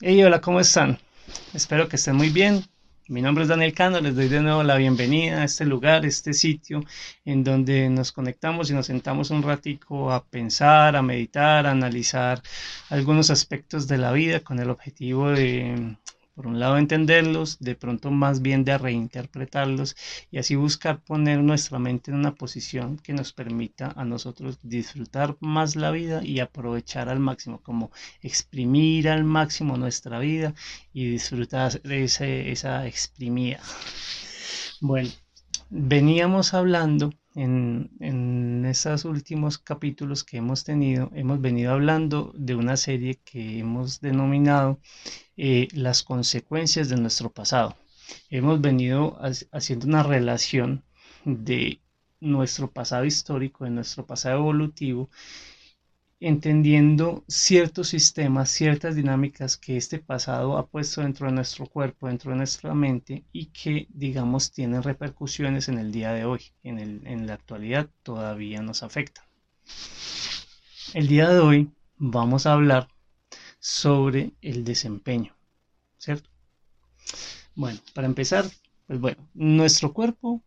Hey, 0.00 0.20
hola, 0.24 0.40
¿cómo 0.40 0.58
están? 0.58 0.98
Espero 1.52 1.88
que 1.88 1.94
estén 1.94 2.16
muy 2.16 2.28
bien. 2.28 2.64
Mi 3.06 3.22
nombre 3.22 3.44
es 3.44 3.48
Daniel 3.48 3.72
Cano, 3.72 4.00
les 4.00 4.16
doy 4.16 4.26
de 4.26 4.40
nuevo 4.40 4.64
la 4.64 4.76
bienvenida 4.76 5.42
a 5.42 5.44
este 5.44 5.64
lugar, 5.64 6.04
este 6.04 6.32
sitio 6.32 6.82
en 7.24 7.44
donde 7.44 7.88
nos 7.90 8.10
conectamos 8.10 8.68
y 8.70 8.74
nos 8.74 8.86
sentamos 8.86 9.30
un 9.30 9.44
ratico 9.44 10.10
a 10.10 10.24
pensar, 10.24 10.96
a 10.96 11.02
meditar, 11.02 11.66
a 11.66 11.70
analizar 11.70 12.42
algunos 12.88 13.30
aspectos 13.30 13.86
de 13.86 13.98
la 13.98 14.10
vida 14.10 14.40
con 14.40 14.58
el 14.58 14.68
objetivo 14.68 15.30
de 15.30 15.96
por 16.34 16.46
un 16.46 16.58
lado 16.58 16.78
entenderlos, 16.78 17.58
de 17.60 17.76
pronto 17.76 18.10
más 18.10 18.42
bien 18.42 18.64
de 18.64 18.76
reinterpretarlos 18.76 19.96
y 20.30 20.38
así 20.38 20.56
buscar 20.56 21.00
poner 21.02 21.38
nuestra 21.40 21.78
mente 21.78 22.10
en 22.10 22.16
una 22.16 22.34
posición 22.34 22.98
que 22.98 23.12
nos 23.12 23.32
permita 23.32 23.92
a 23.96 24.04
nosotros 24.04 24.58
disfrutar 24.62 25.36
más 25.40 25.76
la 25.76 25.90
vida 25.92 26.24
y 26.24 26.40
aprovechar 26.40 27.08
al 27.08 27.20
máximo, 27.20 27.60
como 27.62 27.90
exprimir 28.20 29.08
al 29.08 29.24
máximo 29.24 29.76
nuestra 29.76 30.18
vida 30.18 30.54
y 30.92 31.08
disfrutar 31.08 31.80
de 31.82 32.04
esa 32.04 32.86
exprimida. 32.86 33.60
Bueno, 34.80 35.10
veníamos 35.70 36.52
hablando 36.52 37.12
en, 37.34 37.90
en 38.00 38.64
estos 38.64 39.04
últimos 39.04 39.58
capítulos 39.58 40.24
que 40.24 40.38
hemos 40.38 40.64
tenido, 40.64 41.10
hemos 41.14 41.40
venido 41.40 41.72
hablando 41.72 42.32
de 42.36 42.54
una 42.54 42.76
serie 42.76 43.20
que 43.24 43.60
hemos 43.60 44.00
denominado 44.00 44.80
eh, 45.36 45.68
las 45.72 46.02
consecuencias 46.02 46.88
de 46.88 46.96
nuestro 46.96 47.30
pasado. 47.30 47.76
Hemos 48.30 48.60
venido 48.60 49.18
haciendo 49.52 49.86
una 49.86 50.02
relación 50.02 50.84
de 51.24 51.80
nuestro 52.20 52.70
pasado 52.70 53.04
histórico, 53.04 53.64
de 53.64 53.70
nuestro 53.70 54.06
pasado 54.06 54.38
evolutivo, 54.38 55.10
entendiendo 56.20 57.24
ciertos 57.28 57.88
sistemas, 57.88 58.48
ciertas 58.50 58.94
dinámicas 58.94 59.56
que 59.56 59.76
este 59.76 59.98
pasado 59.98 60.56
ha 60.56 60.66
puesto 60.66 61.02
dentro 61.02 61.26
de 61.26 61.34
nuestro 61.34 61.66
cuerpo, 61.66 62.08
dentro 62.08 62.30
de 62.30 62.38
nuestra 62.38 62.72
mente 62.74 63.24
y 63.32 63.46
que, 63.46 63.86
digamos, 63.90 64.50
tienen 64.52 64.82
repercusiones 64.82 65.68
en 65.68 65.78
el 65.78 65.92
día 65.92 66.12
de 66.12 66.24
hoy, 66.24 66.40
en, 66.62 67.26
la 67.26 67.34
actualidad 67.34 67.90
todavía 68.02 68.62
nos 68.62 68.82
afectan. 68.82 69.24
El 70.94 71.08
día 71.08 71.28
de 71.28 71.40
hoy 71.40 71.70
vamos 71.98 72.46
a 72.46 72.52
hablar 72.52 72.88
sobre 73.64 74.34
el 74.42 74.62
desempeño, 74.62 75.34
¿cierto? 75.96 76.28
Bueno, 77.54 77.80
para 77.94 78.06
empezar, 78.06 78.44
pues 78.86 79.00
bueno, 79.00 79.26
nuestro 79.32 79.94
cuerpo 79.94 80.42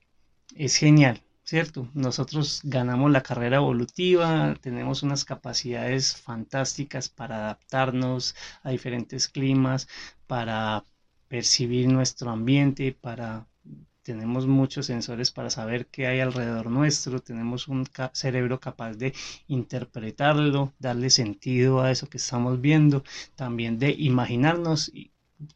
es 0.56 0.76
genial, 0.76 1.24
¿cierto? 1.44 1.90
Nosotros 1.96 2.62
ganamos 2.64 3.09
la 3.09 3.24
carrera 3.24 3.58
evolutiva, 3.58 4.54
tenemos 4.62 5.02
unas 5.02 5.26
capacidades 5.26 6.16
fantásticas 6.16 7.09
para 7.09 7.38
adaptarnos 7.38 8.36
a 8.62 8.70
diferentes 8.70 9.28
climas, 9.28 9.88
para 10.28 10.86
percibir 11.28 11.88
nuestro 11.88 12.30
ambiente, 12.30 12.92
para 12.92 13.48
tenemos 14.08 14.47
muchos 14.47 14.86
sensores 14.86 15.31
para 15.31 15.50
saber 15.50 15.88
qué 15.88 16.08
hay 16.08 16.22
alrededor 16.22 16.72
nuestro, 16.72 17.19
tenemos 17.19 17.67
un 17.67 17.86
cerebro 18.13 18.58
capaz 18.58 18.94
de 18.94 19.13
interpretarlo, 19.47 20.73
darle 20.80 21.09
sentido 21.09 21.81
a 21.81 21.91
eso 21.91 22.08
que 22.08 22.16
estamos 22.16 22.61
viendo, 22.61 23.03
también 23.35 23.80
de 23.80 23.91
imaginarnos 23.91 24.94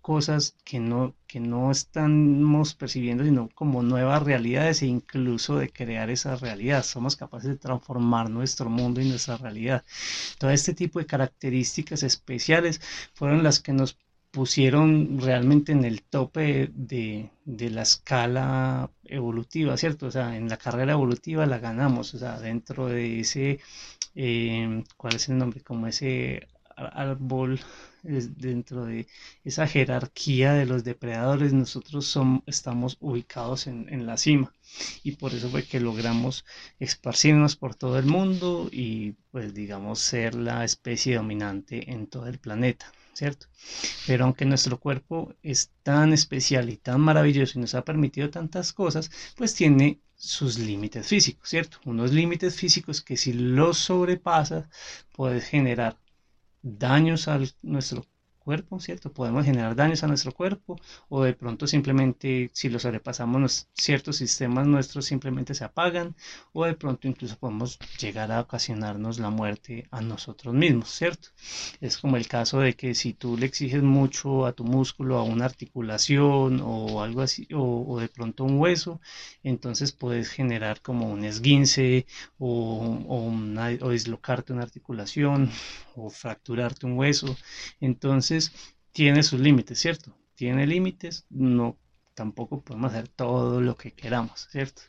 cosas 0.02 0.58
que 0.66 0.82
no, 0.82 1.16
que 1.28 1.40
no 1.40 1.72
estamos 1.72 2.74
percibiendo, 2.76 3.24
sino 3.24 3.48
como 3.56 3.84
nuevas 3.84 4.22
realidades 4.22 4.82
e 4.82 4.88
incluso 4.88 5.56
de 5.56 5.70
crear 5.70 6.10
esa 6.10 6.36
realidad. 6.36 6.84
Somos 6.84 7.16
capaces 7.16 7.52
de 7.52 7.58
transformar 7.58 8.30
nuestro 8.30 8.70
mundo 8.70 9.00
y 9.00 9.08
nuestra 9.08 9.38
realidad. 9.38 9.86
Todo 10.38 10.52
este 10.52 10.74
tipo 10.74 11.00
de 11.00 11.06
características 11.06 12.04
especiales 12.04 12.82
fueron 13.14 13.44
las 13.44 13.62
que 13.62 13.72
nos 13.72 13.98
pusieron 14.32 15.20
realmente 15.20 15.72
en 15.74 15.84
el 15.86 16.04
tope 16.04 16.72
de, 16.74 17.30
la 17.46 17.82
escala 17.84 18.90
evolutiva, 19.06 19.78
¿cierto? 19.78 20.08
O 20.08 20.12
sea, 20.12 20.38
en 20.38 20.50
la 20.50 20.58
carrera 20.58 20.94
evolutiva 20.94 21.46
la 21.46 21.60
ganamos, 21.60 22.14
o 22.14 22.20
sea, 22.20 22.40
dentro 22.40 22.88
de 22.88 23.20
ese, 23.22 23.60
eh, 24.16 24.84
¿cuál 24.98 25.16
es 25.16 25.30
el 25.30 25.38
nombre? 25.38 25.62
Como 25.62 25.88
ese 25.88 26.48
árbol, 26.76 27.60
dentro 28.04 28.86
de 28.86 29.08
esa 29.44 29.68
jerarquía 29.68 30.54
de 30.54 30.66
los 30.66 30.84
depredadores, 30.84 31.54
nosotros 31.54 32.06
somos, 32.08 32.44
estamos 32.48 32.98
ubicados 33.00 33.68
en, 33.68 33.88
en 33.90 34.06
la 34.06 34.18
cima 34.18 34.54
y 35.04 35.14
por 35.14 35.34
eso 35.34 35.50
fue 35.50 35.64
que 35.64 35.80
logramos 35.80 36.46
esparcirnos 36.80 37.56
por 37.56 37.76
todo 37.76 38.00
el 38.00 38.06
mundo 38.06 38.70
y 38.72 39.14
pues 39.32 39.54
digamos 39.54 40.00
ser 40.00 40.36
la 40.36 40.64
especie 40.64 41.16
dominante 41.16 41.92
en 41.92 42.08
todo 42.08 42.28
el 42.28 42.40
planeta. 42.40 42.92
¿Cierto? 43.14 43.48
Pero 44.08 44.26
aunque 44.26 44.46
nuestro 44.46 44.80
cuerpo 44.80 45.34
es 45.44 45.72
tan 45.84 46.14
especial 46.14 46.70
y 46.70 46.78
tan 46.78 47.02
maravilloso 47.02 47.58
y 47.58 47.62
nos 47.62 47.76
ha 47.76 47.84
permitido 47.84 48.30
tantas 48.30 48.74
cosas, 48.74 49.12
pues 49.36 49.54
tiene 49.56 50.02
sus 50.16 50.60
límites 50.60 51.08
físicos, 51.08 51.50
¿cierto? 51.50 51.78
Unos 51.86 52.12
límites 52.12 52.56
físicos 52.56 53.02
que 53.02 53.18
si 53.18 53.34
los 53.34 53.78
sobrepasas 53.78 54.68
puedes 55.14 55.46
generar 55.46 55.98
daños 56.62 57.28
a 57.28 57.40
nuestro 57.64 58.06
cuerpo, 58.44 58.80
¿cierto? 58.80 59.12
Podemos 59.14 59.46
generar 59.46 59.76
daños 59.76 60.04
a 60.04 60.08
nuestro 60.08 60.32
cuerpo 60.32 60.80
o 61.10 61.24
de 61.24 61.34
pronto 61.34 61.68
simplemente 61.68 62.50
si 62.54 62.70
lo 62.70 62.80
sobrepasamos 62.80 63.68
ciertos 63.74 64.18
sistemas 64.18 64.68
nuestros 64.68 65.06
simplemente 65.06 65.54
se 65.54 65.64
apagan 65.64 66.16
o 66.54 66.66
de 66.66 66.74
pronto 66.74 67.08
incluso 67.08 67.38
podemos 67.38 67.80
llegar 68.00 68.32
a 68.32 68.42
ocasionarnos 68.42 69.20
la 69.20 69.30
muerte 69.30 69.88
a 69.92 70.02
nosotros 70.02 70.54
mismos, 70.54 70.90
¿cierto? 70.90 71.30
Es 71.80 71.98
como 71.98 72.18
el 72.18 72.28
caso 72.28 72.60
de 72.60 72.74
que 72.74 72.96
si 72.96 73.14
tú 73.14 73.38
le 73.38 73.46
exiges 73.46 73.84
mucho 73.84 74.46
a 74.46 74.54
tu 74.54 74.64
músculo, 74.64 75.18
a 75.18 75.24
una 75.24 75.46
articulación 75.46 76.62
o 76.64 77.04
algo 77.04 77.22
así, 77.22 77.48
o, 77.54 78.00
de 78.00 78.08
pronto 78.08 78.44
un 78.44 78.60
hueso, 78.60 79.00
entonces 79.44 79.92
puedes 79.92 80.30
generar 80.30 80.82
como 80.82 81.10
un 81.10 81.24
esguince 81.26 82.06
o, 82.40 83.06
o 83.82 83.90
dislocarte 83.90 84.54
una 84.54 84.64
articulación 84.64 85.50
o 86.06 86.10
fracturarte 86.10 86.86
un 86.86 86.98
hueso. 86.98 87.36
Entonces, 87.80 88.52
tiene 88.92 89.24
sus 89.24 89.40
límites, 89.40 89.80
¿cierto? 89.80 90.16
Tiene 90.36 90.66
límites, 90.68 91.26
no 91.30 91.78
tampoco 92.14 92.62
podemos 92.62 92.92
hacer 92.92 93.08
todo 93.08 93.62
lo 93.62 93.76
que 93.76 93.94
queramos, 93.94 94.48
¿cierto? 94.52 94.82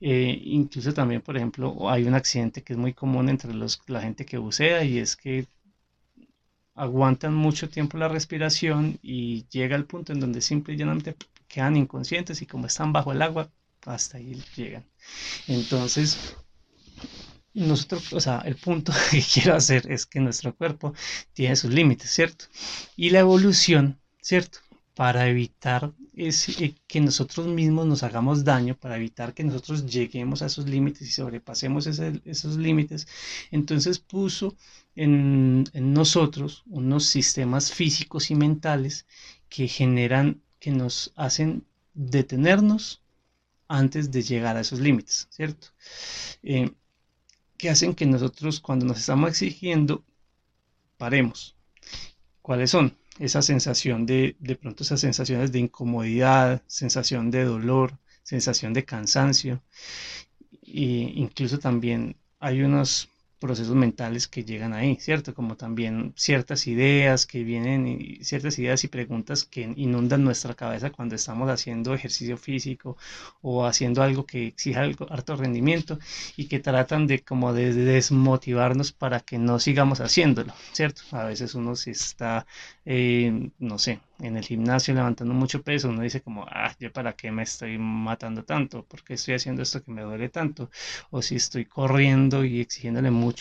Eh, 0.00 0.40
incluso 0.44 0.94
también, 0.94 1.20
por 1.20 1.36
ejemplo, 1.36 1.90
hay 1.90 2.04
un 2.04 2.14
accidente 2.14 2.62
que 2.62 2.72
es 2.74 2.78
muy 2.78 2.94
común 2.94 3.28
entre 3.28 3.52
los, 3.54 3.80
la 3.86 4.00
gente 4.00 4.24
que 4.24 4.38
bucea 4.38 4.84
y 4.84 4.98
es 4.98 5.16
que 5.16 5.46
aguantan 6.74 7.34
mucho 7.34 7.68
tiempo 7.68 7.98
la 7.98 8.08
respiración 8.08 8.98
y 9.02 9.46
llega 9.50 9.76
el 9.76 9.84
punto 9.84 10.12
en 10.12 10.20
donde 10.20 10.40
simple 10.40 10.74
y 10.74 10.76
llanamente 10.78 11.16
quedan 11.48 11.76
inconscientes 11.76 12.40
y 12.42 12.46
como 12.46 12.66
están 12.66 12.92
bajo 12.92 13.12
el 13.12 13.22
agua, 13.22 13.50
hasta 13.84 14.18
ahí 14.18 14.42
llegan. 14.56 14.84
Entonces, 15.48 16.36
nosotros, 17.54 18.12
o 18.12 18.20
sea, 18.20 18.38
el 18.44 18.56
punto 18.56 18.92
que 19.10 19.22
quiero 19.22 19.54
hacer 19.54 19.90
es 19.90 20.06
que 20.06 20.20
nuestro 20.20 20.54
cuerpo 20.54 20.94
tiene 21.32 21.56
sus 21.56 21.72
límites, 21.72 22.10
¿cierto? 22.10 22.46
Y 22.96 23.10
la 23.10 23.20
evolución, 23.20 24.00
¿cierto? 24.20 24.58
Para 24.94 25.28
evitar 25.28 25.92
eh, 26.16 26.74
que 26.86 27.00
nosotros 27.00 27.46
mismos 27.46 27.86
nos 27.86 28.02
hagamos 28.02 28.44
daño, 28.44 28.76
para 28.76 28.96
evitar 28.96 29.34
que 29.34 29.44
nosotros 29.44 29.86
lleguemos 29.86 30.42
a 30.42 30.46
esos 30.46 30.68
límites 30.68 31.08
y 31.08 31.12
sobrepasemos 31.12 31.86
esos 31.86 32.56
límites, 32.56 33.06
entonces 33.50 33.98
puso 33.98 34.56
en, 34.94 35.64
en 35.72 35.92
nosotros 35.94 36.62
unos 36.66 37.06
sistemas 37.06 37.72
físicos 37.72 38.30
y 38.30 38.34
mentales 38.34 39.06
que 39.48 39.68
generan, 39.68 40.42
que 40.58 40.70
nos 40.70 41.12
hacen 41.16 41.64
detenernos 41.94 43.02
antes 43.68 44.10
de 44.10 44.22
llegar 44.22 44.56
a 44.56 44.60
esos 44.60 44.80
límites, 44.80 45.28
¿cierto? 45.30 45.68
Eh, 46.42 46.70
que 47.62 47.70
hacen 47.70 47.94
que 47.94 48.06
nosotros 48.06 48.58
cuando 48.58 48.84
nos 48.84 48.98
estamos 48.98 49.30
exigiendo 49.30 50.04
paremos. 50.96 51.54
¿Cuáles 52.40 52.72
son? 52.72 52.96
Esa 53.20 53.40
sensación 53.40 54.04
de, 54.04 54.34
de 54.40 54.56
pronto 54.56 54.82
esas 54.82 54.98
sensaciones 54.98 55.52
de 55.52 55.60
incomodidad, 55.60 56.60
sensación 56.66 57.30
de 57.30 57.44
dolor, 57.44 57.96
sensación 58.24 58.72
de 58.72 58.84
cansancio. 58.84 59.62
E 60.64 61.12
incluso 61.14 61.60
también 61.60 62.16
hay 62.40 62.62
unos 62.62 63.08
procesos 63.42 63.74
mentales 63.74 64.28
que 64.28 64.44
llegan 64.44 64.72
ahí, 64.72 64.96
¿cierto? 65.00 65.34
Como 65.34 65.56
también 65.56 66.12
ciertas 66.16 66.66
ideas 66.68 67.26
que 67.26 67.42
vienen, 67.42 67.86
y 67.88 68.24
ciertas 68.24 68.58
ideas 68.60 68.84
y 68.84 68.88
preguntas 68.88 69.44
que 69.44 69.62
inundan 69.76 70.22
nuestra 70.24 70.54
cabeza 70.54 70.90
cuando 70.90 71.16
estamos 71.16 71.50
haciendo 71.50 71.92
ejercicio 71.92 72.36
físico 72.38 72.96
o 73.42 73.66
haciendo 73.66 74.02
algo 74.02 74.24
que 74.26 74.46
exija 74.46 74.82
algo, 74.82 75.06
harto 75.10 75.34
rendimiento 75.36 75.98
y 76.36 76.46
que 76.46 76.60
tratan 76.60 77.06
de 77.08 77.16
como 77.24 77.52
de 77.52 77.74
desmotivarnos 77.74 78.92
para 78.92 79.18
que 79.20 79.38
no 79.38 79.58
sigamos 79.58 80.00
haciéndolo, 80.00 80.52
¿cierto? 80.72 81.02
A 81.10 81.24
veces 81.24 81.54
uno 81.56 81.74
se 81.74 81.90
está, 81.90 82.46
eh, 82.84 83.50
no 83.58 83.78
sé, 83.78 84.00
en 84.20 84.36
el 84.36 84.44
gimnasio 84.44 84.94
levantando 84.94 85.34
mucho 85.34 85.62
peso, 85.62 85.88
uno 85.88 86.02
dice 86.02 86.20
como, 86.22 86.46
ah, 86.48 86.72
yo 86.78 86.92
para 86.92 87.14
qué 87.14 87.32
me 87.32 87.42
estoy 87.42 87.76
matando 87.78 88.44
tanto, 88.44 88.84
por 88.84 89.02
qué 89.02 89.14
estoy 89.14 89.34
haciendo 89.34 89.62
esto 89.62 89.82
que 89.82 89.90
me 89.90 90.02
duele 90.02 90.28
tanto, 90.28 90.70
o 91.10 91.20
si 91.22 91.34
estoy 91.36 91.64
corriendo 91.64 92.44
y 92.44 92.60
exigiéndole 92.60 93.10
mucho 93.10 93.31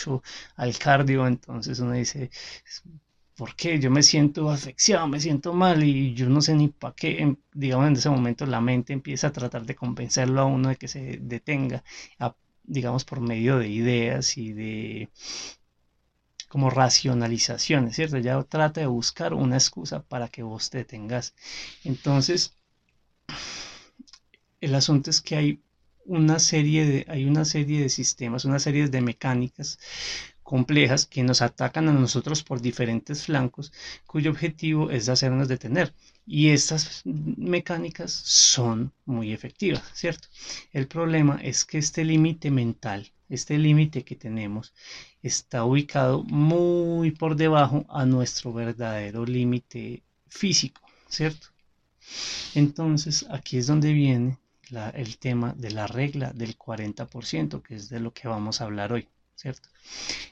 al 0.56 0.78
cardio, 0.78 1.28
entonces 1.28 1.80
uno 1.80 1.94
dice, 1.94 2.30
¿por 3.36 3.56
qué? 3.56 3.80
Yo 3.80 3.90
me 3.92 4.04
siento 4.04 4.50
asfixiado, 4.50 5.08
me 5.08 5.20
siento 5.20 5.54
mal 5.54 5.84
y 5.84 6.14
yo 6.14 6.30
no 6.30 6.42
sé 6.42 6.56
ni 6.56 6.68
para 6.70 6.94
qué. 6.96 7.36
Digamos, 7.54 7.88
en 7.88 7.94
ese 7.94 8.10
momento 8.10 8.46
la 8.46 8.62
mente 8.62 8.94
empieza 8.94 9.28
a 9.28 9.32
tratar 9.32 9.66
de 9.66 9.76
convencerlo 9.76 10.42
a 10.42 10.46
uno 10.46 10.70
de 10.70 10.76
que 10.76 10.88
se 10.88 11.18
detenga, 11.22 11.84
digamos, 12.64 13.06
por 13.06 13.20
medio 13.22 13.58
de 13.58 13.70
ideas 13.70 14.38
y 14.38 14.54
de 14.54 15.10
como 16.48 16.70
racionalizaciones, 16.70 17.96
¿cierto? 17.96 18.18
Ya 18.18 18.42
trata 18.44 18.82
de 18.82 18.88
buscar 18.88 19.34
una 19.34 19.56
excusa 19.56 20.04
para 20.04 20.28
que 20.28 20.44
vos 20.44 20.70
te 20.70 20.80
detengas. 20.80 21.34
Entonces, 21.86 22.58
el 24.60 24.76
asunto 24.76 25.10
es 25.10 25.22
que 25.22 25.36
hay 25.36 25.62
una 26.06 26.40
serie 26.40 26.86
de, 26.86 27.06
hay 27.08 27.26
una 27.26 27.46
serie 27.46 27.82
de 27.82 27.90
sistemas, 27.90 28.46
una 28.46 28.60
serie 28.60 28.88
de 28.88 29.02
mecánicas 29.02 29.80
complejas 30.52 31.06
que 31.06 31.24
nos 31.24 31.42
atacan 31.42 31.88
a 31.88 31.94
nosotros 31.94 32.44
por 32.44 32.62
diferentes 32.62 33.24
flancos, 33.24 33.72
cuyo 34.06 34.32
objetivo 34.32 34.92
es 34.92 35.08
hacernos 35.08 35.48
detener. 35.48 35.94
Y 36.26 36.50
estas 36.50 37.04
mecánicas 37.06 38.12
son 38.12 38.92
muy 39.06 39.32
efectivas, 39.32 39.84
¿cierto? 39.94 40.28
El 40.74 40.88
problema 40.88 41.40
es 41.42 41.64
que 41.64 41.78
este 41.78 42.04
límite 42.04 42.52
mental, 42.52 43.10
este 43.30 43.58
límite 43.58 44.04
que 44.04 44.18
tenemos, 44.18 44.74
está 45.24 45.64
ubicado 45.64 46.24
muy 46.24 47.12
por 47.12 47.38
debajo 47.38 47.86
a 47.88 48.06
nuestro 48.06 48.52
verdadero 48.52 49.26
límite 49.26 50.04
físico, 50.28 50.82
¿cierto? 51.08 51.48
Entonces, 52.56 53.26
aquí 53.30 53.58
es 53.58 53.68
donde 53.68 53.94
viene 53.94 54.38
el 54.94 55.18
tema 55.18 55.54
de 55.58 55.72
la 55.72 55.88
regla 55.88 56.32
del 56.34 56.58
40%, 56.58 57.62
que 57.62 57.76
es 57.76 57.90
de 57.90 58.00
lo 58.00 58.14
que 58.14 58.28
vamos 58.28 58.62
a 58.62 58.66
hablar 58.66 58.94
hoy, 58.94 59.08
¿cierto? 59.36 59.70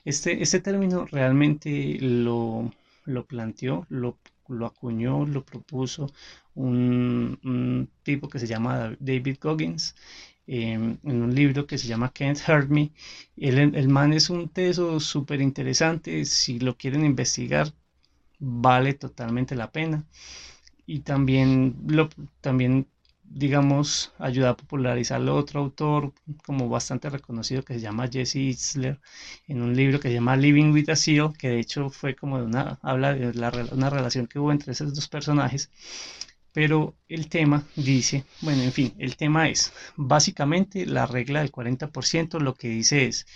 Este, 0.06 0.41
este 0.41 0.59
término 0.59 1.06
realmente 1.06 1.97
lo, 2.00 2.71
lo 3.06 3.25
planteó, 3.25 3.86
lo, 3.89 4.18
lo, 4.47 4.65
acuñó, 4.65 5.25
lo 5.25 5.44
propuso 5.44 6.12
un, 6.56 7.89
tipo 8.03 8.30
que 8.30 8.39
se 8.39 8.47
llama 8.47 8.95
David 9.00 9.38
Goggins 9.41 9.95
em, 10.47 10.97
en 11.03 11.21
un 11.21 11.35
libro 11.35 11.68
que 11.68 11.77
se 11.77 11.88
llama 11.88 12.12
Can't 12.13 12.39
Hurt 12.47 12.69
Me. 12.69 12.92
El, 13.38 13.75
el 13.75 13.89
man 13.89 14.13
es 14.13 14.30
un 14.30 14.50
teso 14.50 15.00
súper 15.00 15.42
interesante, 15.42 16.25
si 16.25 16.59
lo 16.59 16.77
quieren 16.77 17.06
investigar, 17.06 17.74
vale 18.39 18.94
totalmente 18.94 19.56
la 19.56 19.71
pena. 19.71 20.06
Y 20.85 21.01
también, 21.01 21.75
lo, 21.88 22.09
también 22.42 22.88
digamos, 23.31 24.12
ayuda 24.18 24.50
a 24.52 24.58
popularizar 24.58 25.22
otro 25.30 25.62
autor 25.62 26.14
como 26.46 26.68
bastante 26.68 27.10
reconocido 27.10 27.64
que 27.64 27.76
se 27.76 27.80
llama 27.80 28.08
Jesse 28.08 28.38
Itzler 28.38 29.00
en 29.48 29.62
un 29.62 29.76
libro 29.76 30.00
que 30.00 30.10
se 30.10 30.16
llama 30.16 30.36
Living 30.36 30.72
with 30.74 30.90
a 30.90 30.96
Seal, 30.96 31.34
que 31.38 31.50
de 31.50 31.60
hecho 31.60 31.90
fue 31.90 32.16
como 32.16 32.40
de 32.40 32.46
una, 32.46 32.80
habla 32.81 33.14
de 33.14 33.34
la, 33.34 33.52
una 33.72 33.90
relación 33.90 34.28
que 34.28 34.40
hubo 34.40 34.52
entre 34.52 34.72
esos 34.74 34.94
dos 34.96 35.08
personajes. 35.08 35.70
Pero 36.52 36.96
el 37.08 37.30
tema 37.30 37.64
dice, 37.76 38.26
bueno, 38.42 38.64
en 38.64 38.72
fin, 38.72 38.94
el 38.98 39.16
tema 39.16 39.50
es, 39.50 39.72
básicamente 39.96 40.86
la 40.88 41.06
regla 41.06 41.42
del 41.42 41.52
40% 41.52 42.40
lo 42.40 42.56
que 42.56 42.70
dice 42.70 43.06
es 43.06 43.28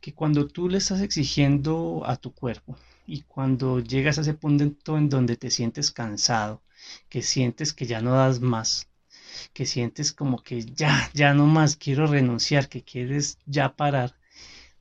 que 0.00 0.14
cuando 0.14 0.46
tú 0.46 0.68
le 0.68 0.78
estás 0.78 1.00
exigiendo 1.00 2.02
a 2.06 2.16
tu 2.16 2.32
cuerpo 2.32 2.76
y 3.06 3.22
cuando 3.22 3.80
llegas 3.80 4.18
a 4.18 4.20
ese 4.20 4.34
punto 4.34 4.96
en 4.96 5.08
donde 5.08 5.36
te 5.36 5.50
sientes 5.50 5.90
cansado, 5.90 6.62
que 7.08 7.22
sientes 7.22 7.72
que 7.72 7.86
ya 7.86 8.00
no 8.00 8.12
das 8.12 8.40
más, 8.40 8.89
que 9.52 9.66
sientes 9.66 10.12
como 10.12 10.42
que 10.42 10.62
ya, 10.64 11.10
ya 11.14 11.34
no 11.34 11.46
más 11.46 11.76
quiero 11.76 12.06
renunciar, 12.06 12.68
que 12.68 12.82
quieres 12.82 13.38
ya 13.46 13.74
parar, 13.76 14.14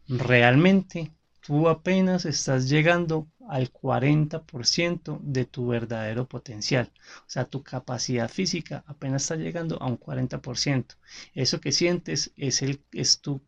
realmente 0.07 1.11
tú 1.41 1.69
apenas 1.69 2.25
estás 2.25 2.69
llegando 2.69 3.27
al 3.47 3.71
40% 3.71 5.19
de 5.21 5.45
tu 5.45 5.67
verdadero 5.67 6.27
potencial. 6.27 6.91
O 7.21 7.29
sea, 7.29 7.45
tu 7.45 7.63
capacidad 7.63 8.29
física 8.29 8.83
apenas 8.85 9.23
está 9.23 9.35
llegando 9.35 9.81
a 9.81 9.87
un 9.87 9.97
40%. 9.97 10.95
Eso 11.33 11.59
que 11.59 11.71
sientes 11.71 12.31
es, 12.37 12.61
el, 12.61 12.81
es 12.91 13.21
tu 13.21 13.41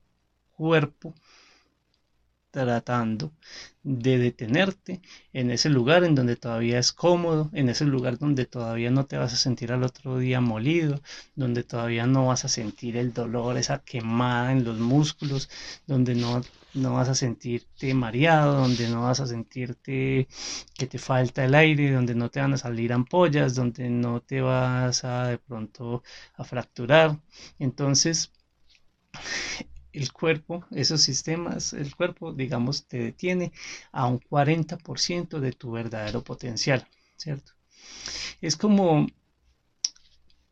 cuerpo 0.51 1.13
tratando 2.51 3.31
de 3.83 4.17
detenerte 4.19 5.01
en 5.33 5.49
ese 5.51 5.69
lugar 5.69 6.03
en 6.03 6.15
donde 6.15 6.35
todavía 6.35 6.77
es 6.79 6.91
cómodo, 6.91 7.49
en 7.53 7.69
ese 7.69 7.85
lugar 7.85 8.19
donde 8.19 8.45
todavía 8.45 8.91
no 8.91 9.05
te 9.05 9.17
vas 9.17 9.33
a 9.33 9.37
sentir 9.37 9.71
al 9.71 9.83
otro 9.83 10.19
día 10.19 10.41
molido, 10.41 11.01
donde 11.35 11.63
todavía 11.63 12.05
no 12.05 12.27
vas 12.27 12.45
a 12.45 12.49
sentir 12.49 12.97
el 12.97 13.13
dolor, 13.13 13.57
esa 13.57 13.79
quemada 13.83 14.51
en 14.51 14.63
los 14.63 14.77
músculos, 14.79 15.49
donde 15.87 16.15
no, 16.15 16.41
no 16.73 16.93
vas 16.93 17.09
a 17.09 17.15
sentirte 17.15 17.93
mareado, 17.93 18.57
donde 18.61 18.89
no 18.89 19.03
vas 19.03 19.19
a 19.21 19.27
sentirte 19.27 20.27
que 20.77 20.87
te 20.87 20.99
falta 20.99 21.43
el 21.45 21.55
aire, 21.55 21.91
donde 21.91 22.15
no 22.15 22.29
te 22.29 22.41
van 22.41 22.53
a 22.53 22.57
salir 22.57 22.93
ampollas, 22.93 23.55
donde 23.55 23.89
no 23.89 24.21
te 24.21 24.41
vas 24.41 25.03
a 25.03 25.27
de 25.27 25.37
pronto 25.37 26.03
a 26.35 26.43
fracturar. 26.43 27.19
Entonces, 27.59 28.31
el 29.93 30.11
cuerpo, 30.11 30.65
esos 30.71 31.01
sistemas, 31.01 31.73
el 31.73 31.95
cuerpo, 31.95 32.33
digamos, 32.33 32.85
te 32.87 32.97
detiene 32.97 33.51
a 33.91 34.07
un 34.07 34.19
40% 34.19 35.39
de 35.39 35.51
tu 35.51 35.71
verdadero 35.71 36.23
potencial, 36.23 36.87
¿cierto? 37.17 37.53
Es 38.41 38.55
como 38.55 39.07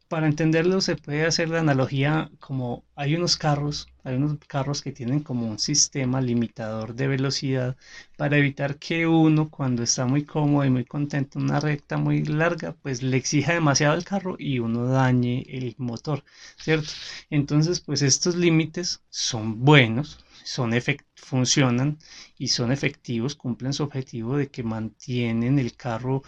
para 0.10 0.28
entenderlo 0.28 0.82
se 0.82 0.96
puede 0.96 1.26
hacer 1.26 1.50
la 1.50 1.60
analogía 1.60 2.32
como 2.40 2.84
hay 2.96 3.16
unos 3.16 3.38
carros, 3.38 3.88
hay 4.10 4.18
unos 4.18 4.38
carros 4.48 4.82
que 4.82 4.92
tienen 4.92 5.22
como 5.22 5.48
un 5.48 5.60
sistema 5.60 6.22
limitador 6.22 6.96
de 6.96 7.08
velocidad 7.08 7.78
para 8.18 8.38
evitar 8.38 8.78
que 8.78 9.08
uno 9.08 9.50
cuando 9.50 9.84
está 9.84 10.06
muy 10.06 10.24
cómodo 10.26 10.66
y 10.66 10.70
muy 10.70 10.86
contento 10.86 11.40
en 11.40 11.46
una 11.46 11.60
recta 11.60 11.98
muy 11.98 12.24
larga, 12.24 12.76
pues 12.82 13.04
le 13.04 13.18
exija 13.18 13.54
demasiado 13.54 13.94
al 13.94 14.04
carro 14.04 14.36
y 14.40 14.60
uno 14.60 14.86
dañe 14.86 15.44
el 15.48 15.76
motor, 15.78 16.24
¿cierto? 16.58 16.90
Entonces, 17.30 17.80
pues 17.82 18.02
estos 18.02 18.36
límites 18.36 19.04
son 19.10 19.64
buenos, 19.64 20.20
son 20.44 20.74
funcionan 21.16 22.00
y 22.38 22.48
son 22.48 22.72
efectivos, 22.72 23.36
cumplen 23.36 23.74
su 23.74 23.84
objetivo 23.84 24.38
de 24.38 24.48
que 24.50 24.64
mantienen 24.64 25.60
el 25.60 25.76
carro 25.76 26.24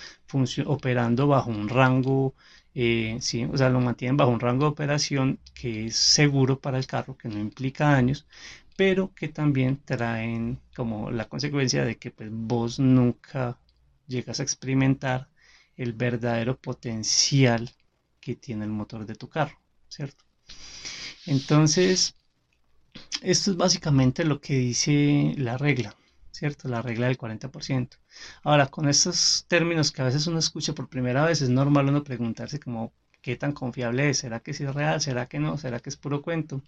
operando 0.66 1.28
bajo 1.28 1.50
un 1.50 1.68
rango 1.70 2.36
eh, 2.74 3.18
sí, 3.22 3.46
o 3.46 3.58
sea, 3.58 3.70
lo 3.70 3.82
mantienen 3.82 4.18
bajo 4.18 4.32
un 4.32 4.40
rango 4.40 4.66
de 4.66 4.72
operación 4.72 5.40
que 5.54 5.88
es 5.88 5.96
seguro 5.96 6.60
para 6.60 6.78
el 6.78 6.88
carro, 6.88 7.18
que 7.18 7.28
no 7.30 7.40
implica 7.40 7.92
daños, 7.92 8.26
pero 8.78 9.14
que 9.14 9.28
también 9.28 9.82
traen 9.84 10.60
como 10.76 11.12
la 11.12 11.26
consecuencia 11.26 11.84
de 11.86 11.98
que 11.98 12.12
pues, 12.12 12.30
vos 12.32 12.80
nunca 12.80 13.58
llegas 14.08 14.40
a 14.40 14.44
experimentar 14.44 15.30
el 15.78 15.94
verdadero 15.94 16.58
potencial 16.58 17.70
que 18.20 18.36
tiene 18.36 18.66
el 18.66 18.72
motor 18.72 19.06
de 19.06 19.16
tu 19.16 19.28
carro, 19.30 19.60
¿cierto? 19.90 20.24
Entonces, 21.26 22.16
esto 23.22 23.52
es 23.52 23.58
básicamente 23.58 24.24
lo 24.26 24.40
que 24.42 24.56
dice 24.56 25.34
la 25.38 25.58
regla. 25.58 25.96
¿Cierto? 26.32 26.68
La 26.68 26.82
regla 26.82 27.08
del 27.08 27.18
40%. 27.18 27.98
Ahora, 28.44 28.68
con 28.68 28.90
estos 28.90 29.46
términos 29.48 29.92
que 29.92 30.02
a 30.02 30.06
veces 30.06 30.28
uno 30.28 30.40
escucha 30.40 30.74
por 30.74 30.90
primera 30.90 31.26
vez, 31.26 31.42
es 31.42 31.50
normal 31.50 31.90
uno 31.90 32.04
preguntarse 32.04 32.60
como, 32.60 32.94
¿qué 33.22 33.36
tan 33.36 33.54
confiable 33.54 34.10
es? 34.10 34.20
¿Será 34.20 34.40
que 34.42 34.54
sí 34.54 34.64
es 34.64 34.74
real? 34.74 35.02
¿Será 35.02 35.28
que 35.28 35.40
no? 35.40 35.58
¿Será 35.58 35.80
que 35.80 35.90
es 35.90 35.98
puro 35.98 36.22
cuento? 36.22 36.62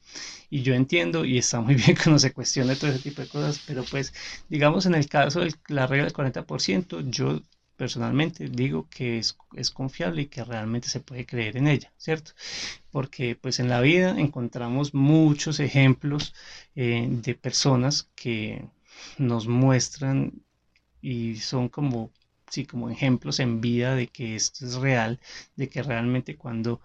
Y 0.50 0.62
yo 0.64 0.74
entiendo 0.74 1.26
y 1.26 1.38
está 1.38 1.62
muy 1.62 1.76
bien 1.76 1.96
que 1.96 2.10
uno 2.10 2.20
se 2.20 2.34
cuestione 2.34 2.76
todo 2.76 2.92
ese 2.92 3.00
tipo 3.00 3.22
de 3.22 3.28
cosas, 3.28 3.62
pero 3.68 3.84
pues, 3.90 4.14
digamos, 4.50 4.86
en 4.86 4.96
el 4.96 5.08
caso 5.08 5.42
de 5.42 5.54
la 5.68 5.88
regla 5.88 6.06
del 6.06 6.14
40%, 6.14 7.10
yo 7.10 7.42
personalmente 7.78 8.50
digo 8.50 8.88
que 8.90 9.18
es, 9.18 9.38
es, 9.56 9.72
confiable 9.72 10.24
y 10.24 10.26
que 10.28 10.44
realmente 10.44 10.88
se 10.90 11.00
puede 11.00 11.26
creer 11.26 11.58
en 11.58 11.68
ella, 11.68 11.92
¿cierto? 11.98 12.32
Porque 12.92 13.36
pues 13.36 13.60
en 13.60 13.70
la 13.70 13.82
vida 13.82 14.18
encontramos 14.20 14.94
muchos 14.94 15.60
ejemplos 15.60 16.34
eh, 16.76 17.08
de 17.10 17.36
personas 17.36 18.10
que 18.16 18.68
nos 19.18 19.48
muestran 19.48 20.34
y 21.02 21.38
son 21.38 21.70
como, 21.70 22.12
sí, 22.50 22.66
como 22.66 22.90
ejemplos 22.90 23.40
en 23.40 23.62
vida 23.62 23.96
de 23.96 24.08
que 24.08 24.36
esto 24.36 24.66
es 24.66 24.76
real, 24.76 25.20
de 25.56 25.70
que 25.70 25.84
realmente 25.84 26.38
cuando, 26.38 26.82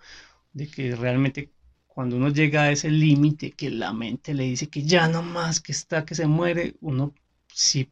de 0.53 0.69
que 0.69 0.97
realmente 0.97 1.53
cuando 1.87 2.17
uno 2.17 2.31
llega 2.31 2.63
a 2.65 2.71
ese 2.73 2.91
límite 2.91 3.53
que 3.53 3.71
la 3.71 3.93
mente 3.93 4.35
le 4.35 4.45
dice 4.45 4.69
que 4.69 4.83
ya 4.85 5.09
no 5.09 5.23
más, 5.23 5.61
que 5.61 5.73
está, 5.73 6.05
que 6.05 6.15
se 6.15 6.27
muere, 6.27 6.77
uno 6.81 7.15
si, 7.53 7.91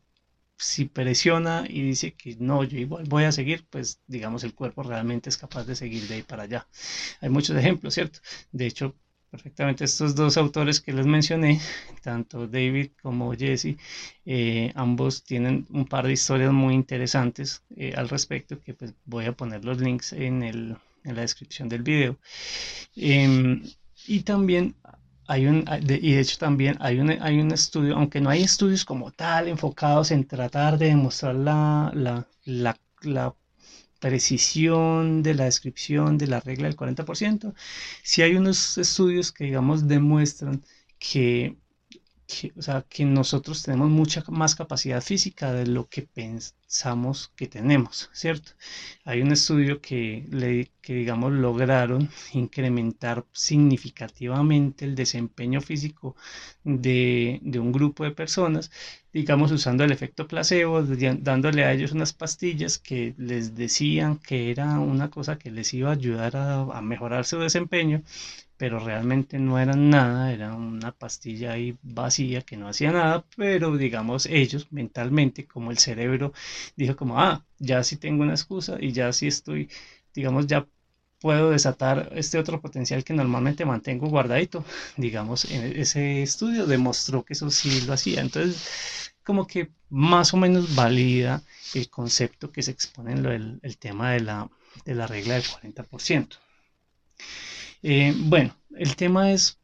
si 0.58 0.86
presiona 0.86 1.64
y 1.68 1.82
dice 1.82 2.14
que 2.14 2.36
no, 2.38 2.64
yo 2.64 2.78
igual 2.78 3.04
voy 3.08 3.24
a 3.24 3.32
seguir, 3.32 3.66
pues 3.70 4.00
digamos 4.06 4.44
el 4.44 4.54
cuerpo 4.54 4.82
realmente 4.82 5.28
es 5.28 5.36
capaz 5.36 5.64
de 5.64 5.76
seguir 5.76 6.06
de 6.08 6.16
ahí 6.16 6.22
para 6.22 6.44
allá. 6.44 6.68
Hay 7.20 7.30
muchos 7.30 7.56
ejemplos, 7.56 7.94
¿cierto? 7.94 8.20
De 8.52 8.66
hecho, 8.66 8.94
perfectamente 9.36 9.84
estos 9.84 10.14
dos 10.14 10.38
autores 10.38 10.80
que 10.80 10.92
les 10.92 11.06
mencioné, 11.06 11.60
tanto 12.02 12.46
David 12.46 12.92
como 13.02 13.34
Jesse, 13.34 13.76
eh, 14.24 14.72
ambos 14.74 15.24
tienen 15.24 15.66
un 15.70 15.84
par 15.84 16.06
de 16.06 16.14
historias 16.14 16.52
muy 16.52 16.74
interesantes 16.74 17.62
eh, 17.76 17.92
al 17.96 18.08
respecto, 18.08 18.58
que 18.60 18.72
pues 18.72 18.94
voy 19.04 19.26
a 19.26 19.32
poner 19.32 19.64
los 19.64 19.78
links 19.78 20.12
en, 20.14 20.42
el, 20.42 20.76
en 21.04 21.14
la 21.14 21.20
descripción 21.20 21.68
del 21.68 21.82
video. 21.82 22.18
Em, 22.96 23.62
y 24.06 24.20
también 24.20 24.74
hay 25.26 25.46
un, 25.46 25.64
y 25.82 26.12
de 26.14 26.20
hecho 26.20 26.38
también 26.38 26.76
hay 26.80 26.98
un, 26.98 27.10
hay 27.10 27.38
un 27.38 27.52
estudio, 27.52 27.94
aunque 27.96 28.20
no 28.20 28.30
hay 28.30 28.42
estudios 28.42 28.84
como 28.84 29.10
tal 29.10 29.48
enfocados 29.48 30.12
en 30.12 30.26
tratar 30.26 30.78
de 30.78 30.86
demostrar 30.86 31.34
la, 31.34 31.90
la, 31.94 32.26
la, 32.44 32.78
la 33.02 33.34
precisión 34.00 35.22
de 35.22 35.34
la 35.34 35.44
descripción 35.44 36.18
de 36.18 36.26
la 36.28 36.40
regla 36.40 36.68
del 36.68 36.76
40%, 36.76 37.54
sí 38.02 38.22
hay 38.22 38.36
unos 38.36 38.78
estudios 38.78 39.32
que, 39.32 39.44
digamos, 39.44 39.88
demuestran 39.88 40.62
que 40.98 41.56
que, 42.26 42.52
o 42.56 42.62
sea, 42.62 42.82
que 42.88 43.04
nosotros 43.04 43.62
tenemos 43.62 43.88
mucha 43.90 44.22
más 44.28 44.54
capacidad 44.54 45.00
física 45.02 45.52
de 45.52 45.66
lo 45.66 45.88
que 45.88 46.02
pensamos 46.02 47.32
que 47.36 47.46
tenemos, 47.46 48.10
¿cierto? 48.12 48.52
Hay 49.04 49.22
un 49.22 49.32
estudio 49.32 49.80
que, 49.80 50.26
le, 50.30 50.72
que 50.82 50.94
digamos, 50.94 51.32
lograron 51.32 52.08
incrementar 52.32 53.24
significativamente 53.32 54.84
el 54.84 54.94
desempeño 54.94 55.60
físico 55.60 56.16
de, 56.64 57.38
de 57.42 57.58
un 57.60 57.72
grupo 57.72 58.04
de 58.04 58.10
personas, 58.10 58.70
digamos, 59.12 59.50
usando 59.52 59.84
el 59.84 59.92
efecto 59.92 60.26
placebo, 60.28 60.82
dándole 60.82 61.64
a 61.64 61.72
ellos 61.72 61.92
unas 61.92 62.12
pastillas 62.12 62.78
que 62.78 63.14
les 63.18 63.54
decían 63.54 64.18
que 64.18 64.50
era 64.50 64.78
una 64.80 65.10
cosa 65.10 65.38
que 65.38 65.50
les 65.50 65.72
iba 65.74 65.90
a 65.90 65.92
ayudar 65.94 66.36
a, 66.36 66.60
a 66.62 66.82
mejorar 66.82 67.24
su 67.24 67.38
desempeño 67.38 68.02
pero 68.56 68.78
realmente 68.78 69.38
no 69.38 69.58
eran 69.58 69.90
nada, 69.90 70.32
era 70.32 70.54
una 70.54 70.92
pastilla 70.92 71.52
ahí 71.52 71.76
vacía 71.82 72.42
que 72.42 72.56
no 72.56 72.68
hacía 72.68 72.92
nada, 72.92 73.24
pero 73.36 73.76
digamos 73.76 74.26
ellos 74.26 74.66
mentalmente, 74.72 75.46
como 75.46 75.70
el 75.70 75.78
cerebro 75.78 76.32
dijo 76.76 76.96
como, 76.96 77.20
ah, 77.20 77.44
ya 77.58 77.82
sí 77.84 77.96
tengo 77.96 78.22
una 78.22 78.32
excusa 78.34 78.76
y 78.80 78.92
ya 78.92 79.12
sí 79.12 79.26
estoy, 79.28 79.68
digamos, 80.14 80.46
ya 80.46 80.66
puedo 81.20 81.50
desatar 81.50 82.10
este 82.14 82.38
otro 82.38 82.60
potencial 82.60 83.04
que 83.04 83.14
normalmente 83.14 83.64
mantengo 83.64 84.08
guardadito. 84.08 84.64
Digamos, 84.96 85.44
en 85.46 85.76
ese 85.80 86.22
estudio 86.22 86.66
demostró 86.66 87.24
que 87.24 87.32
eso 87.34 87.50
sí 87.50 87.80
lo 87.82 87.92
hacía. 87.94 88.20
Entonces, 88.20 89.12
como 89.24 89.46
que 89.46 89.70
más 89.90 90.34
o 90.34 90.36
menos 90.36 90.74
valida 90.74 91.42
el 91.74 91.88
concepto 91.90 92.52
que 92.52 92.62
se 92.62 92.70
expone 92.70 93.12
en 93.12 93.26
el, 93.26 93.58
el 93.62 93.78
tema 93.78 94.12
de 94.12 94.20
la, 94.20 94.48
de 94.84 94.94
la 94.94 95.06
regla 95.06 95.34
del 95.34 95.44
40%. 95.44 96.36
Eh, 97.82 98.14
bueno, 98.16 98.54
el 98.76 98.96
tema 98.96 99.32
es, 99.32 99.58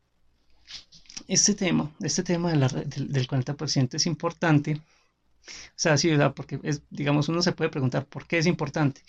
este 1.28 1.54
tema, 1.54 1.90
este 2.00 2.22
tema 2.22 2.50
del, 2.52 2.60
del 3.12 3.26
40% 3.28 3.94
es 3.94 4.06
importante. 4.06 4.80
O 5.44 5.74
sea, 5.76 5.96
sí, 5.96 6.08
¿verdad? 6.10 6.34
Porque 6.34 6.60
es, 6.62 6.82
digamos, 6.90 7.28
uno 7.28 7.42
se 7.42 7.52
puede 7.52 7.70
preguntar 7.70 8.06
por 8.06 8.26
qué 8.26 8.38
es 8.38 8.46
importante. 8.46 9.02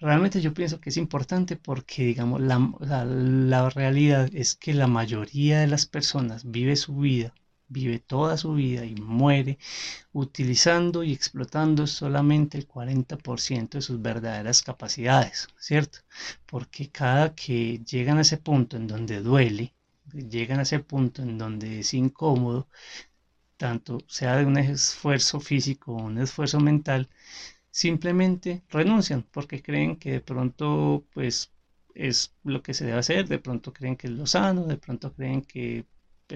Realmente 0.00 0.40
yo 0.40 0.54
pienso 0.54 0.80
que 0.80 0.90
es 0.90 0.96
importante 0.96 1.56
porque, 1.56 2.04
digamos, 2.04 2.40
la, 2.40 2.58
la 3.04 3.70
realidad 3.70 4.30
es 4.32 4.54
que 4.54 4.74
la 4.74 4.86
mayoría 4.86 5.60
de 5.60 5.66
las 5.66 5.86
personas 5.86 6.50
vive 6.50 6.76
su 6.76 6.96
vida 6.96 7.34
vive 7.70 8.00
toda 8.00 8.36
su 8.36 8.54
vida 8.54 8.84
y 8.84 8.94
muere 8.96 9.58
utilizando 10.12 11.02
y 11.04 11.12
explotando 11.12 11.86
solamente 11.86 12.58
el 12.58 12.66
40% 12.68 13.78
de 13.78 13.82
sus 13.82 14.02
verdaderas 14.02 14.62
capacidades, 14.62 15.48
¿cierto? 15.58 16.00
Porque 16.46 16.90
cada 16.90 17.34
que 17.34 17.78
llegan 17.84 18.18
a 18.18 18.22
ese 18.22 18.38
punto 18.38 18.76
en 18.76 18.86
donde 18.88 19.20
duele, 19.22 19.74
llegan 20.12 20.58
a 20.58 20.62
ese 20.62 20.80
punto 20.80 21.22
en 21.22 21.38
donde 21.38 21.80
es 21.80 21.94
incómodo, 21.94 22.68
tanto 23.56 23.98
sea 24.08 24.36
de 24.36 24.46
un 24.46 24.58
esfuerzo 24.58 25.40
físico 25.40 25.92
o 25.92 26.02
un 26.04 26.18
esfuerzo 26.18 26.60
mental, 26.60 27.08
simplemente 27.70 28.62
renuncian 28.68 29.22
porque 29.30 29.62
creen 29.62 29.96
que 29.96 30.12
de 30.12 30.20
pronto 30.20 31.04
pues 31.12 31.52
es 31.94 32.34
lo 32.44 32.62
que 32.62 32.74
se 32.74 32.86
debe 32.86 32.98
hacer, 32.98 33.28
de 33.28 33.38
pronto 33.38 33.72
creen 33.72 33.96
que 33.96 34.06
es 34.08 34.12
lo 34.14 34.26
sano, 34.26 34.66
de 34.66 34.76
pronto 34.76 35.12
creen 35.12 35.42
que 35.42 35.86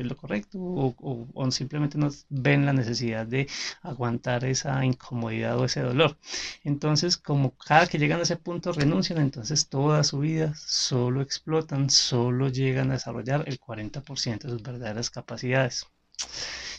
es 0.01 0.07
lo 0.07 0.17
correcto 0.17 0.59
o, 0.61 1.51
simplemente 1.51 1.99
no 1.99 2.11
ven 2.29 2.67
la 2.67 2.73
necesidad 2.73 3.27
de 3.27 3.49
aguantar 3.83 4.45
esa 4.45 4.85
incomodidad 4.85 5.59
o 5.59 5.65
ese 5.65 5.81
dolor. 5.81 6.19
Entonces, 6.65 7.17
como 7.17 7.57
cada 7.57 7.87
que 7.87 7.99
llegan 7.99 8.21
a 8.21 8.25
ese 8.25 8.37
punto 8.37 8.73
renuncian, 8.73 9.19
entonces 9.21 9.69
toda 9.69 10.05
su 10.05 10.21
vida 10.21 10.55
solo 10.57 11.23
explotan, 11.23 11.91
solo 11.91 12.49
llegan 12.49 12.91
a 12.91 12.95
desarrollar 12.95 13.45
el 13.47 13.59
40% 13.61 14.43
de 14.45 14.51
sus 14.51 14.63
verdaderas 14.63 15.11
capacidades. 15.11 15.87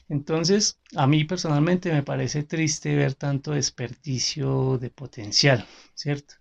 Entonces, 0.07 0.79
a 0.95 1.07
mí 1.07 1.23
personalmente 1.23 1.91
me 1.91 2.03
parece 2.03 2.43
triste 2.43 2.95
ver 2.95 3.15
tanto 3.15 3.51
desperdicio 3.51 4.77
de 4.77 4.89
potencial, 4.89 5.65
¿cierto? 5.95 6.35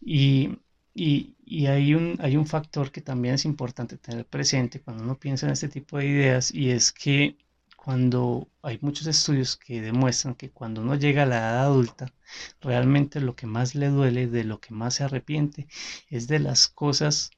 Y 0.00 0.58
y, 0.98 1.66
hay, 1.66 1.94
un, 1.94 2.16
hay 2.20 2.36
un 2.38 2.46
factor 2.46 2.90
que 2.90 3.02
también 3.02 3.34
es 3.34 3.44
importante 3.44 3.98
tener 3.98 4.24
presente 4.26 4.80
cuando 4.80 5.04
uno 5.04 5.18
piensa 5.18 5.46
en 5.46 5.52
este 5.52 5.68
tipo 5.68 5.98
de 5.98 6.06
ideas 6.06 6.52
y 6.54 6.70
es 6.70 6.90
que 6.90 7.36
cuando 7.76 8.48
hay 8.62 8.78
muchos 8.80 9.06
estudios 9.06 9.58
que 9.58 9.82
demuestran 9.82 10.34
que 10.34 10.50
cuando 10.50 10.80
uno 10.80 10.94
llega 10.94 11.24
a 11.24 11.26
la 11.26 11.36
edad 11.36 11.64
adulta, 11.64 12.12
realmente 12.62 13.20
lo 13.20 13.36
que 13.36 13.46
más 13.46 13.74
le 13.74 13.88
duele, 13.88 14.26
de 14.26 14.44
lo 14.44 14.58
que 14.58 14.72
más 14.72 14.94
se 14.94 15.04
arrepiente, 15.04 15.68
es 16.08 16.28
de 16.28 16.38
las 16.38 16.66
cosas 16.66 17.30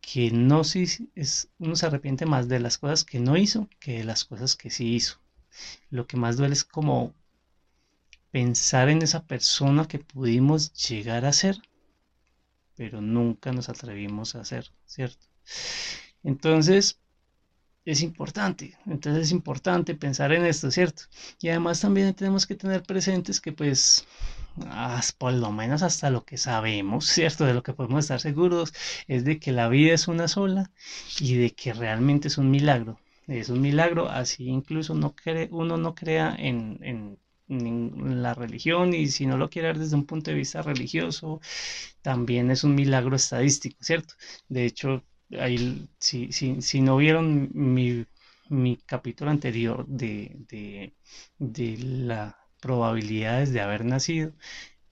que 0.00 0.30
no 0.30 0.64
sí 0.64 0.86
es, 1.14 1.50
uno 1.58 1.76
se 1.76 1.86
arrepiente 1.86 2.24
más 2.24 2.48
de 2.48 2.58
las 2.58 2.78
cosas 2.78 3.04
que 3.04 3.20
no 3.20 3.36
hizo 3.36 3.68
que 3.80 3.98
de 3.98 4.04
las 4.04 4.24
cosas 4.24 4.56
que 4.56 4.70
sí 4.70 4.94
hizo. 4.94 5.20
Lo 5.90 6.06
que 6.06 6.16
más 6.16 6.38
duele 6.38 6.54
es 6.54 6.64
como 6.64 7.14
pensar 8.30 8.88
en 8.88 9.02
esa 9.02 9.26
persona 9.26 9.86
que 9.86 9.98
pudimos 9.98 10.72
llegar 10.88 11.26
a 11.26 11.32
ser 11.34 11.60
pero 12.76 13.00
nunca 13.00 13.52
nos 13.52 13.68
atrevimos 13.68 14.34
a 14.34 14.40
hacer, 14.40 14.70
¿cierto? 14.86 15.26
Entonces, 16.22 16.98
es 17.84 18.02
importante, 18.02 18.76
entonces 18.86 19.24
es 19.24 19.32
importante 19.32 19.94
pensar 19.94 20.32
en 20.32 20.46
esto, 20.46 20.70
¿cierto? 20.70 21.02
Y 21.40 21.48
además 21.50 21.80
también 21.80 22.14
tenemos 22.14 22.46
que 22.46 22.54
tener 22.54 22.82
presentes 22.82 23.40
que 23.40 23.52
pues 23.52 24.06
por 25.18 25.32
lo 25.32 25.50
menos 25.52 25.82
hasta 25.82 26.10
lo 26.10 26.24
que 26.24 26.38
sabemos, 26.38 27.06
¿cierto? 27.06 27.44
De 27.44 27.54
lo 27.54 27.62
que 27.62 27.74
podemos 27.74 28.04
estar 28.04 28.20
seguros 28.20 28.72
es 29.08 29.24
de 29.24 29.38
que 29.38 29.52
la 29.52 29.68
vida 29.68 29.94
es 29.94 30.08
una 30.08 30.28
sola 30.28 30.70
y 31.20 31.36
de 31.36 31.50
que 31.54 31.72
realmente 31.72 32.28
es 32.28 32.38
un 32.38 32.50
milagro. 32.50 32.98
Es 33.26 33.48
un 33.48 33.60
milagro, 33.62 34.08
así 34.10 34.44
incluso 34.48 34.94
no 34.94 35.14
cree, 35.14 35.48
uno 35.50 35.76
no 35.78 35.94
crea 35.94 36.34
en 36.38 37.18
la 37.60 38.34
religión 38.34 38.94
y 38.94 39.08
si 39.08 39.26
no 39.26 39.36
lo 39.36 39.50
quiere 39.50 39.68
ver 39.68 39.78
desde 39.78 39.96
un 39.96 40.06
punto 40.06 40.30
de 40.30 40.36
vista 40.36 40.62
religioso, 40.62 41.40
también 42.02 42.50
es 42.50 42.64
un 42.64 42.74
milagro 42.74 43.16
estadístico, 43.16 43.76
¿cierto? 43.82 44.14
De 44.48 44.64
hecho, 44.66 45.04
ahí, 45.38 45.88
si, 45.98 46.32
si, 46.32 46.60
si 46.62 46.80
no 46.80 46.96
vieron 46.96 47.50
mi, 47.54 48.04
mi 48.48 48.76
capítulo 48.78 49.30
anterior 49.30 49.86
de, 49.86 50.36
de, 50.48 50.94
de 51.38 51.76
las 51.78 52.34
probabilidades 52.60 53.52
de 53.52 53.60
haber 53.60 53.84
nacido, 53.84 54.32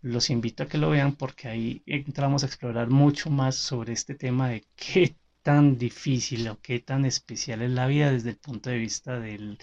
los 0.01 0.31
invito 0.31 0.63
a 0.65 0.69
que 0.69 0.79
lo 0.79 0.91
vean 0.91 1.17
porque 1.17 1.49
ahí 1.49 1.83
entramos 1.87 2.43
a 2.43 2.47
explorar 2.47 2.91
mucho 2.91 3.31
más 3.31 3.57
sobre 3.57 3.93
este 3.93 4.15
tema 4.15 4.49
de 4.51 4.65
qué 4.77 5.17
tan 5.43 5.79
difícil 5.79 6.49
o 6.49 6.61
qué 6.61 6.81
tan 6.81 7.05
especial 7.05 7.63
es 7.63 7.71
la 7.71 7.87
vida 7.87 8.13
desde 8.13 8.31
el 8.31 8.37
punto 8.39 8.71
de 8.71 8.79
vista 8.79 9.19
del 9.21 9.59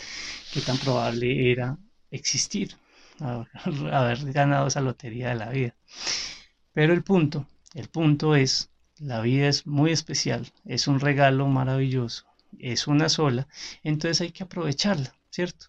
qué 0.54 0.62
tan 0.62 0.78
probable 0.78 1.52
era 1.52 1.78
existir, 2.12 2.76
haber 3.92 4.32
ganado 4.32 4.68
esa 4.68 4.82
lotería 4.82 5.30
de 5.30 5.36
la 5.36 5.50
vida. 5.50 5.76
Pero 6.74 6.94
el 6.94 7.04
punto, 7.04 7.48
el 7.74 7.88
punto 7.90 8.36
es, 8.36 8.70
la 9.00 9.22
vida 9.22 9.48
es 9.48 9.66
muy 9.68 9.92
especial, 9.92 10.52
es 10.66 10.88
un 10.88 11.00
regalo 11.00 11.48
maravilloso, 11.48 12.26
es 12.58 12.88
una 12.88 13.10
sola, 13.10 13.48
entonces 13.84 14.22
hay 14.22 14.32
que 14.32 14.44
aprovecharla, 14.44 15.14
¿cierto? 15.30 15.68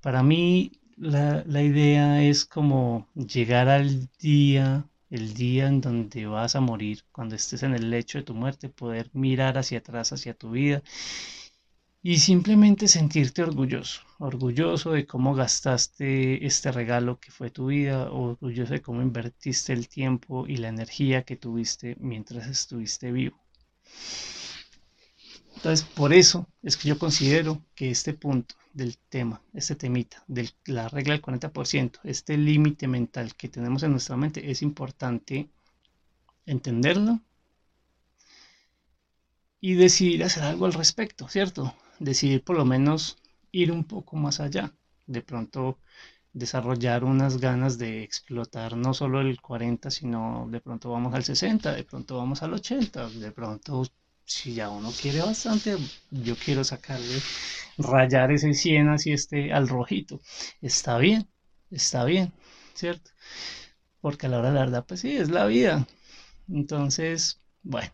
Para 0.00 0.22
mí 0.22 0.72
la, 0.96 1.44
la 1.46 1.62
idea 1.62 2.22
es 2.22 2.44
como 2.44 3.08
llegar 3.14 3.68
al 3.68 4.08
día 4.18 4.86
el 5.10 5.34
día 5.34 5.66
en 5.66 5.82
donde 5.82 6.24
vas 6.24 6.56
a 6.56 6.60
morir, 6.60 7.04
cuando 7.12 7.34
estés 7.34 7.62
en 7.62 7.74
el 7.74 7.90
lecho 7.90 8.16
de 8.16 8.24
tu 8.24 8.32
muerte, 8.34 8.70
poder 8.70 9.10
mirar 9.12 9.58
hacia 9.58 9.78
atrás, 9.78 10.10
hacia 10.14 10.32
tu 10.32 10.52
vida 10.52 10.82
y 12.04 12.18
simplemente 12.18 12.88
sentirte 12.88 13.42
orgulloso, 13.42 14.00
orgulloso 14.18 14.90
de 14.90 15.06
cómo 15.06 15.34
gastaste 15.34 16.44
este 16.44 16.72
regalo 16.72 17.20
que 17.20 17.30
fue 17.30 17.50
tu 17.50 17.66
vida, 17.66 18.10
orgulloso 18.10 18.72
de 18.72 18.82
cómo 18.82 19.02
invertiste 19.02 19.72
el 19.72 19.88
tiempo 19.88 20.46
y 20.48 20.56
la 20.56 20.68
energía 20.68 21.22
que 21.22 21.36
tuviste 21.36 21.96
mientras 22.00 22.48
estuviste 22.48 23.12
vivo. 23.12 23.38
Entonces, 25.54 25.86
por 25.86 26.12
eso 26.12 26.48
es 26.64 26.76
que 26.76 26.88
yo 26.88 26.98
considero 26.98 27.62
que 27.76 27.92
este 27.92 28.14
punto 28.14 28.56
del 28.72 28.98
tema, 28.98 29.40
este 29.54 29.76
temita, 29.76 30.24
de 30.26 30.50
la 30.66 30.88
regla 30.88 31.14
del 31.14 31.22
40%, 31.22 32.00
este 32.02 32.36
límite 32.36 32.88
mental 32.88 33.36
que 33.36 33.48
tenemos 33.48 33.84
en 33.84 33.92
nuestra 33.92 34.16
mente, 34.16 34.50
es 34.50 34.62
importante 34.62 35.48
entenderlo 36.46 37.20
y 39.60 39.74
decidir 39.74 40.24
hacer 40.24 40.42
algo 40.42 40.66
al 40.66 40.72
respecto, 40.72 41.28
¿cierto? 41.28 41.72
Decidir 42.02 42.42
por 42.44 42.56
lo 42.56 42.64
menos 42.64 43.16
ir 43.52 43.72
un 43.72 43.84
poco 43.84 44.16
más 44.16 44.40
allá. 44.40 44.72
De 45.06 45.22
pronto 45.22 45.78
desarrollar 46.32 47.04
unas 47.04 47.38
ganas 47.38 47.78
de 47.78 48.02
explotar 48.02 48.76
no 48.76 48.94
solo 48.94 49.20
el 49.20 49.40
40, 49.40 49.90
sino 49.90 50.48
de 50.50 50.60
pronto 50.60 50.90
vamos 50.90 51.14
al 51.14 51.24
60, 51.24 51.74
de 51.74 51.84
pronto 51.84 52.16
vamos 52.16 52.42
al 52.42 52.54
80, 52.54 53.08
de 53.10 53.32
pronto 53.32 53.84
si 54.24 54.54
ya 54.54 54.70
uno 54.70 54.90
quiere 55.00 55.20
bastante, 55.20 55.76
yo 56.10 56.36
quiero 56.36 56.64
sacarle, 56.64 57.20
rayar 57.78 58.32
ese 58.32 58.54
100 58.54 58.88
así 58.88 59.12
este 59.12 59.52
al 59.52 59.68
rojito. 59.68 60.20
Está 60.62 60.98
bien, 60.98 61.28
está 61.70 62.04
bien, 62.04 62.32
¿cierto? 62.74 63.10
Porque 64.00 64.26
a 64.26 64.28
la 64.30 64.38
hora 64.38 64.48
de 64.48 64.54
la 64.54 64.60
verdad, 64.60 64.84
pues 64.86 65.00
sí, 65.00 65.16
es 65.16 65.30
la 65.30 65.46
vida. 65.46 65.86
Entonces, 66.48 67.40
bueno. 67.62 67.92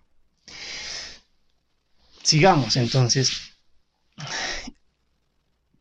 Sigamos 2.23 2.77
entonces. 2.77 3.48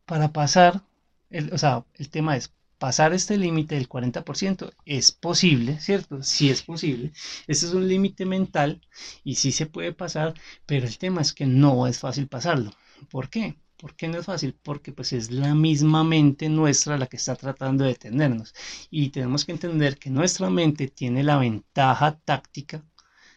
Para 0.06 0.32
pasar, 0.32 0.82
el, 1.30 1.52
o 1.52 1.58
sea, 1.58 1.84
el 1.94 2.08
tema 2.08 2.36
es, 2.36 2.52
pasar 2.78 3.12
este 3.12 3.36
límite 3.36 3.74
del 3.74 3.88
40% 3.88 4.72
es 4.84 5.12
posible, 5.12 5.80
¿cierto? 5.80 6.22
Sí 6.22 6.50
es 6.50 6.62
posible. 6.62 7.12
Este 7.46 7.66
es 7.66 7.72
un 7.74 7.88
límite 7.88 8.24
mental 8.24 8.80
y 9.24 9.34
sí 9.34 9.52
se 9.52 9.66
puede 9.66 9.92
pasar, 9.92 10.34
pero 10.66 10.86
el 10.86 10.98
tema 10.98 11.20
es 11.20 11.32
que 11.32 11.46
no 11.46 11.86
es 11.86 11.98
fácil 11.98 12.28
pasarlo. 12.28 12.72
¿Por 13.10 13.28
qué? 13.28 13.58
¿Por 13.76 13.94
qué 13.94 14.08
no 14.08 14.18
es 14.18 14.26
fácil? 14.26 14.54
Porque 14.60 14.92
pues 14.92 15.12
es 15.12 15.30
la 15.30 15.54
misma 15.54 16.02
mente 16.02 16.48
nuestra 16.48 16.98
la 16.98 17.06
que 17.06 17.16
está 17.16 17.36
tratando 17.36 17.84
de 17.84 17.90
detenernos. 17.90 18.54
Y 18.90 19.10
tenemos 19.10 19.44
que 19.44 19.52
entender 19.52 19.98
que 19.98 20.10
nuestra 20.10 20.50
mente 20.50 20.88
tiene 20.88 21.22
la 21.22 21.38
ventaja 21.38 22.18
táctica 22.18 22.84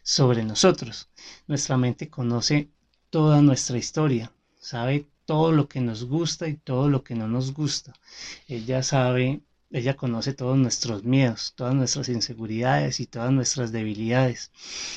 sobre 0.03 0.43
nosotros. 0.43 1.09
Nuestra 1.47 1.77
mente 1.77 2.09
conoce 2.09 2.71
toda 3.11 3.41
nuestra 3.41 3.77
historia, 3.77 4.31
sabe 4.61 5.07
todo 5.25 5.51
lo 5.51 5.67
que 5.67 5.81
nos 5.81 6.05
gusta 6.05 6.47
y 6.47 6.55
todo 6.55 6.89
lo 6.89 7.03
que 7.03 7.15
no 7.15 7.27
nos 7.27 7.53
gusta. 7.53 7.93
Ella 8.47 8.83
sabe, 8.83 9.41
ella 9.71 9.95
conoce 9.95 10.33
todos 10.33 10.57
nuestros 10.57 11.03
miedos, 11.03 11.53
todas 11.55 11.75
nuestras 11.75 12.09
inseguridades 12.09 12.99
y 12.99 13.07
todas 13.07 13.31
nuestras 13.31 13.71
debilidades. 13.71 14.51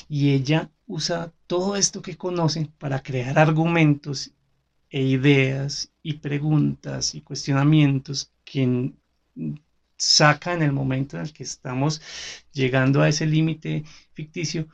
Y 0.09 0.33
ella 0.33 0.71
usa 0.87 1.33
todo 1.47 1.77
esto 1.77 2.03
que 2.03 2.17
conoce 2.17 2.69
para 2.79 3.03
crear 3.03 3.39
argumentos 3.39 4.33
e 4.91 5.03
ideas 5.03 5.91
y 6.03 6.15
preguntas 6.15 7.15
y 7.15 7.21
cuestionamientos 7.23 8.31
que 8.45 8.93
saca 9.97 10.53
en 10.53 10.63
el 10.63 10.73
momento 10.73 11.17
en 11.17 11.25
el 11.25 11.33
que 11.33 11.45
estamos 11.45 12.01
llegando 12.53 13.01
a 13.03 13.09
ese 13.09 13.27
límite 13.27 13.85
ficticio 14.13 14.69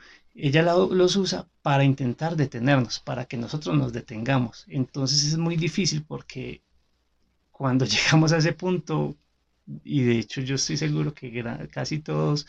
ella 0.46 0.62
los 0.62 1.16
usa 1.16 1.48
para 1.62 1.84
intentar 1.84 2.36
detenernos, 2.36 3.00
para 3.00 3.26
que 3.26 3.36
nosotros 3.36 3.76
nos 3.76 3.92
detengamos. 3.92 4.64
Entonces 4.68 5.24
es 5.24 5.36
muy 5.38 5.56
difícil 5.56 6.04
porque 6.04 6.62
cuando 7.50 7.84
llegamos 7.86 8.32
a 8.32 8.38
ese 8.38 8.52
punto, 8.52 9.16
y 9.84 10.02
de 10.02 10.18
hecho 10.18 10.40
yo 10.40 10.56
estoy 10.56 10.76
seguro 10.76 11.14
que 11.14 11.44
casi 11.70 12.00
todos 12.00 12.46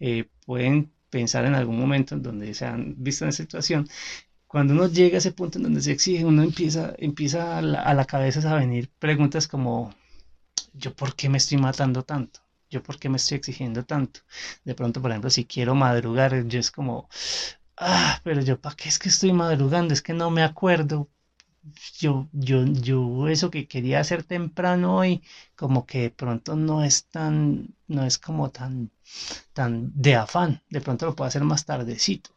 eh, 0.00 0.28
pueden 0.46 0.92
pensar 1.10 1.44
en 1.44 1.54
algún 1.54 1.78
momento 1.78 2.14
en 2.14 2.22
donde 2.22 2.54
se 2.54 2.66
han 2.66 2.94
visto 2.98 3.24
en 3.24 3.30
esa 3.30 3.42
situación, 3.42 3.88
cuando 4.46 4.74
uno 4.74 4.86
llega 4.88 5.16
a 5.16 5.18
ese 5.18 5.32
punto 5.32 5.58
en 5.58 5.64
donde 5.64 5.82
se 5.82 5.92
exige, 5.92 6.24
uno 6.24 6.42
empieza, 6.42 6.94
empieza 6.98 7.58
a 7.58 7.62
la, 7.62 7.82
a 7.82 7.94
la 7.94 8.04
cabeza 8.04 8.50
a 8.50 8.58
venir 8.58 8.90
preguntas 8.98 9.48
como, 9.48 9.94
¿yo 10.74 10.94
por 10.94 11.16
qué 11.16 11.28
me 11.28 11.38
estoy 11.38 11.58
matando 11.58 12.02
tanto? 12.04 12.41
Yo 12.72 12.82
por 12.82 12.98
qué 12.98 13.08
me 13.08 13.18
estoy 13.18 13.36
exigiendo 13.38 13.84
tanto. 13.84 14.20
De 14.64 14.74
pronto, 14.74 15.00
por 15.02 15.10
ejemplo, 15.10 15.30
si 15.30 15.44
quiero 15.44 15.74
madrugar, 15.74 16.46
yo 16.46 16.58
es 16.58 16.70
como, 16.70 17.08
ah, 17.76 18.20
pero 18.24 18.40
yo 18.42 18.60
para 18.60 18.76
qué 18.76 18.88
es 18.88 18.98
que 18.98 19.08
estoy 19.10 19.32
madrugando, 19.32 19.94
es 19.94 20.02
que 20.02 20.14
no 20.14 20.30
me 20.30 20.42
acuerdo. 20.42 21.08
Yo, 22.00 22.28
yo, 22.32 22.64
yo, 22.66 23.28
eso 23.28 23.50
que 23.50 23.68
quería 23.68 24.00
hacer 24.00 24.24
temprano 24.24 24.96
hoy, 24.98 25.22
como 25.56 25.86
que 25.86 26.02
de 26.02 26.10
pronto 26.10 26.56
no 26.56 26.82
es 26.82 27.06
tan, 27.06 27.74
no 27.86 28.04
es 28.04 28.18
como 28.18 28.50
tan, 28.50 28.90
tan 29.52 29.92
de 29.94 30.16
afán. 30.16 30.62
De 30.70 30.80
pronto 30.80 31.06
lo 31.06 31.14
puedo 31.16 31.28
hacer 31.28 31.44
más 31.44 31.64
tardecito. 31.66 32.30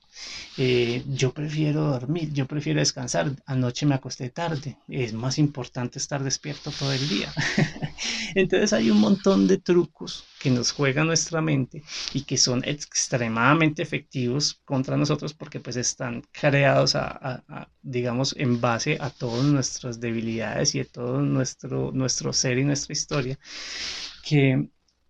Eh, 0.57 1.03
yo 1.07 1.33
prefiero 1.33 1.81
dormir, 1.83 2.31
yo 2.33 2.45
prefiero 2.45 2.79
descansar. 2.79 3.31
Anoche 3.45 3.85
me 3.85 3.95
acosté 3.95 4.29
tarde. 4.29 4.77
Es 4.87 5.13
más 5.13 5.37
importante 5.37 5.99
estar 5.99 6.23
despierto 6.23 6.71
todo 6.71 6.93
el 6.93 7.09
día. 7.09 7.33
Entonces 8.35 8.73
hay 8.73 8.89
un 8.89 8.99
montón 8.99 9.47
de 9.47 9.57
trucos 9.57 10.23
que 10.39 10.49
nos 10.51 10.71
juega 10.71 11.03
nuestra 11.03 11.41
mente 11.41 11.83
y 12.13 12.21
que 12.21 12.37
son 12.37 12.63
extremadamente 12.65 13.81
efectivos 13.81 14.61
contra 14.65 14.97
nosotros 14.97 15.33
porque 15.33 15.59
pues 15.59 15.75
están 15.75 16.23
creados 16.31 16.95
a, 16.95 17.43
digamos 17.81 18.35
en 18.37 18.61
base 18.61 18.97
a 18.99 19.09
todas 19.09 19.45
nuestras 19.45 19.99
debilidades 19.99 20.75
y 20.75 20.81
a 20.81 20.85
todo 20.85 21.21
nuestro, 21.21 21.91
nuestro 21.93 22.31
ser 22.33 22.57
y 22.59 22.63
nuestra 22.63 22.93
historia 22.93 23.39
que 24.23 24.69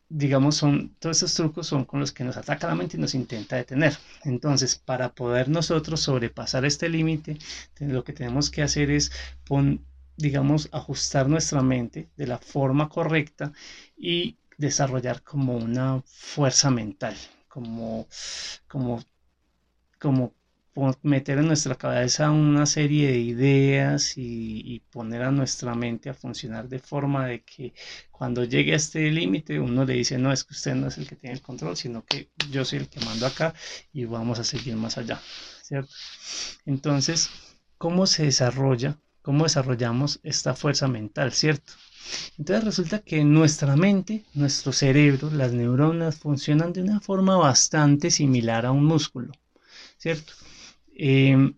digamos, 0.09 0.55
son, 0.55 0.95
todos 0.99 1.17
estos 1.17 1.33
trucos 1.35 1.67
son 1.67 1.85
con 1.85 1.99
los 1.99 2.11
que 2.11 2.23
nos 2.23 2.37
ataca 2.37 2.67
la 2.67 2.75
mente 2.75 2.97
y 2.97 2.99
nos 2.99 3.15
intenta 3.15 3.55
detener. 3.55 3.97
Entonces, 4.23 4.75
para 4.75 5.13
poder 5.13 5.49
nosotros 5.49 6.01
sobrepasar 6.01 6.65
este 6.65 6.89
límite, 6.89 7.37
lo 7.79 8.03
que 8.03 8.13
tenemos 8.13 8.49
que 8.49 8.61
hacer 8.61 8.91
es, 8.91 9.11
digamos, 10.17 10.69
ajustar 10.71 11.27
nuestra 11.27 11.61
mente 11.61 12.09
de 12.15 12.27
la 12.27 12.37
forma 12.37 12.89
correcta 12.89 13.51
y 13.97 14.37
desarrollar 14.57 15.21
como 15.23 15.57
una 15.57 16.01
fuerza 16.05 16.69
mental, 16.71 17.15
como, 17.47 18.07
como, 18.67 19.03
como 19.99 20.33
meter 21.03 21.37
en 21.37 21.47
nuestra 21.47 21.75
cabeza 21.75 22.31
una 22.31 22.65
serie 22.65 23.11
de 23.11 23.19
ideas 23.19 24.13
y, 24.17 24.81
poner 24.91 25.23
a 25.23 25.31
nuestra 25.31 25.73
mente 25.75 26.09
a 26.09 26.13
funcionar 26.13 26.67
de 26.69 26.79
forma 26.79 27.27
de 27.27 27.43
que 27.43 27.73
cuando 28.11 28.43
llegue 28.43 28.73
a 28.73 28.77
este 28.77 29.11
límite 29.11 29.59
uno 29.59 29.83
le 29.85 29.93
dice 29.93 30.17
no 30.17 30.31
es 30.31 30.43
que 30.43 30.53
usted 30.53 30.75
no 30.75 30.87
es 30.87 30.97
el 30.97 31.07
que 31.07 31.15
tiene 31.15 31.35
el 31.35 31.41
control 31.41 31.75
sino 31.75 32.05
que 32.05 32.29
yo 32.51 32.63
soy 32.63 32.79
el 32.79 32.89
que 32.89 32.99
mando 33.01 33.25
acá 33.25 33.53
y 33.91 34.05
vamos 34.05 34.39
a 34.39 34.43
seguir 34.43 34.75
más 34.75 34.97
allá 34.97 35.19
cierto 35.63 35.93
entonces 36.65 37.29
cómo 37.77 38.05
se 38.07 38.23
desarrolla 38.23 38.97
cómo 39.21 39.43
desarrollamos 39.43 40.19
esta 40.23 40.53
fuerza 40.53 40.87
mental 40.87 41.33
cierto 41.33 41.73
entonces 42.37 42.63
resulta 42.63 42.99
que 42.99 43.23
nuestra 43.23 43.75
mente, 43.75 44.25
nuestro 44.35 44.71
cerebro, 44.71 45.31
las 45.31 45.53
neuronas 45.53 46.17
funcionan 46.17 46.71
de 46.71 46.83
una 46.83 46.99
forma 46.99 47.35
bastante 47.35 48.11
similar 48.11 48.65
a 48.65 48.71
un 48.71 48.85
músculo, 48.85 49.33
¿cierto? 49.97 50.33
Em, 50.95 51.53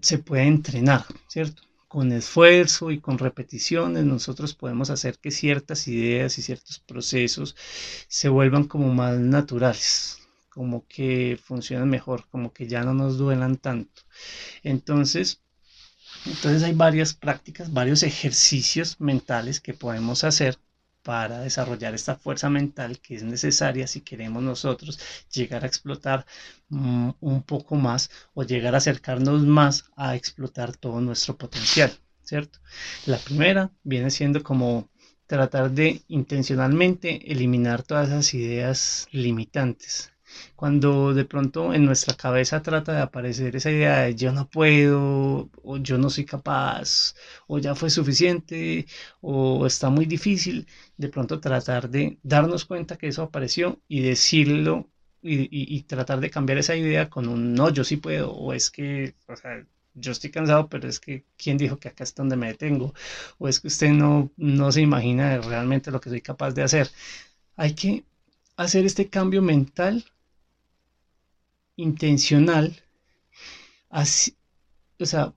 se 0.00 0.18
puede 0.18 0.44
entrenar, 0.44 1.04
¿cierto? 1.28 1.62
Con 1.88 2.12
esfuerzo 2.12 2.90
y 2.92 3.00
con 3.00 3.18
repeticiones 3.18 4.04
nosotros 4.04 4.54
podemos 4.54 4.90
hacer 4.90 5.18
que 5.18 5.30
ciertas 5.32 5.88
ideas 5.88 6.38
y 6.38 6.42
ciertos 6.42 6.78
procesos 6.78 7.56
se 8.08 8.28
vuelvan 8.28 8.64
como 8.64 8.94
más 8.94 9.18
naturales, 9.18 10.18
como 10.48 10.86
que 10.86 11.38
funcionen 11.42 11.88
mejor, 11.88 12.26
como 12.30 12.52
que 12.52 12.68
ya 12.68 12.84
no 12.84 12.94
nos 12.94 13.18
duelan 13.18 13.56
tanto. 13.56 14.02
Entonces, 14.62 15.40
entonces 16.26 16.62
hay 16.62 16.74
varias 16.74 17.14
prácticas, 17.14 17.72
varios 17.72 18.02
ejercicios 18.04 19.00
mentales 19.00 19.60
que 19.60 19.74
podemos 19.74 20.22
hacer 20.24 20.58
para 21.02 21.40
desarrollar 21.40 21.94
esta 21.94 22.16
fuerza 22.16 22.50
mental 22.50 23.00
que 23.00 23.14
es 23.16 23.22
necesaria 23.22 23.86
si 23.86 24.00
queremos 24.02 24.42
nosotros 24.42 24.98
llegar 25.32 25.64
a 25.64 25.66
explotar 25.66 26.26
mm, 26.68 27.10
un 27.20 27.42
poco 27.42 27.76
más 27.76 28.10
o 28.34 28.42
llegar 28.44 28.74
a 28.74 28.78
acercarnos 28.78 29.42
más 29.42 29.84
a 29.96 30.16
explotar 30.16 30.76
todo 30.76 31.00
nuestro 31.00 31.36
potencial, 31.36 31.92
¿cierto? 32.22 32.58
La 33.06 33.18
primera 33.18 33.70
viene 33.82 34.10
siendo 34.10 34.42
como 34.42 34.88
tratar 35.26 35.70
de 35.70 36.02
intencionalmente 36.08 37.32
eliminar 37.32 37.82
todas 37.82 38.08
esas 38.08 38.34
ideas 38.34 39.08
limitantes 39.12 40.12
cuando 40.56 41.14
de 41.14 41.24
pronto 41.24 41.74
en 41.74 41.84
nuestra 41.84 42.14
cabeza 42.16 42.62
trata 42.62 42.92
de 42.92 43.00
aparecer 43.02 43.56
esa 43.56 43.70
idea 43.70 44.00
de 44.02 44.14
yo 44.14 44.32
no 44.32 44.48
puedo, 44.48 45.50
o 45.62 45.76
yo 45.78 45.98
no 45.98 46.10
soy 46.10 46.24
capaz, 46.24 47.14
o 47.46 47.58
ya 47.58 47.74
fue 47.74 47.90
suficiente, 47.90 48.86
o 49.20 49.66
está 49.66 49.90
muy 49.90 50.06
difícil, 50.06 50.66
de 50.96 51.08
pronto 51.08 51.40
tratar 51.40 51.88
de 51.90 52.18
darnos 52.22 52.64
cuenta 52.64 52.96
que 52.96 53.08
eso 53.08 53.22
apareció 53.22 53.80
y 53.88 54.00
decirlo 54.02 54.88
y, 55.22 55.82
tratar 55.82 56.20
de 56.20 56.30
cambiar 56.30 56.58
esa 56.58 56.76
idea 56.76 57.10
con 57.10 57.28
un 57.28 57.54
no, 57.54 57.70
yo 57.70 57.84
sí 57.84 57.96
puedo, 57.96 58.32
o 58.32 58.52
es 58.52 58.70
que, 58.70 59.14
o 59.28 59.36
sea, 59.36 59.64
yo 59.94 60.12
estoy 60.12 60.30
cansado, 60.30 60.68
pero 60.68 60.88
es 60.88 61.00
que, 61.00 61.24
¿quién 61.36 61.58
dijo 61.58 61.78
que 61.78 61.88
acá 61.88 62.04
es 62.04 62.14
donde 62.14 62.36
me 62.36 62.48
detengo? 62.48 62.94
O 63.38 63.48
es 63.48 63.60
que 63.60 63.68
usted 63.68 63.90
no, 63.90 64.30
no 64.36 64.72
se 64.72 64.80
imagina 64.80 65.38
realmente 65.40 65.90
lo 65.90 66.00
que 66.00 66.10
soy 66.10 66.20
capaz 66.22 66.52
de 66.52 66.62
hacer. 66.62 66.90
Hay 67.56 67.74
que 67.74 68.04
hacer 68.56 68.84
este 68.86 69.08
cambio 69.08 69.42
mental 69.42 70.04
intencional, 71.82 72.76
así, 73.90 74.34
o 75.00 75.06
sea, 75.06 75.32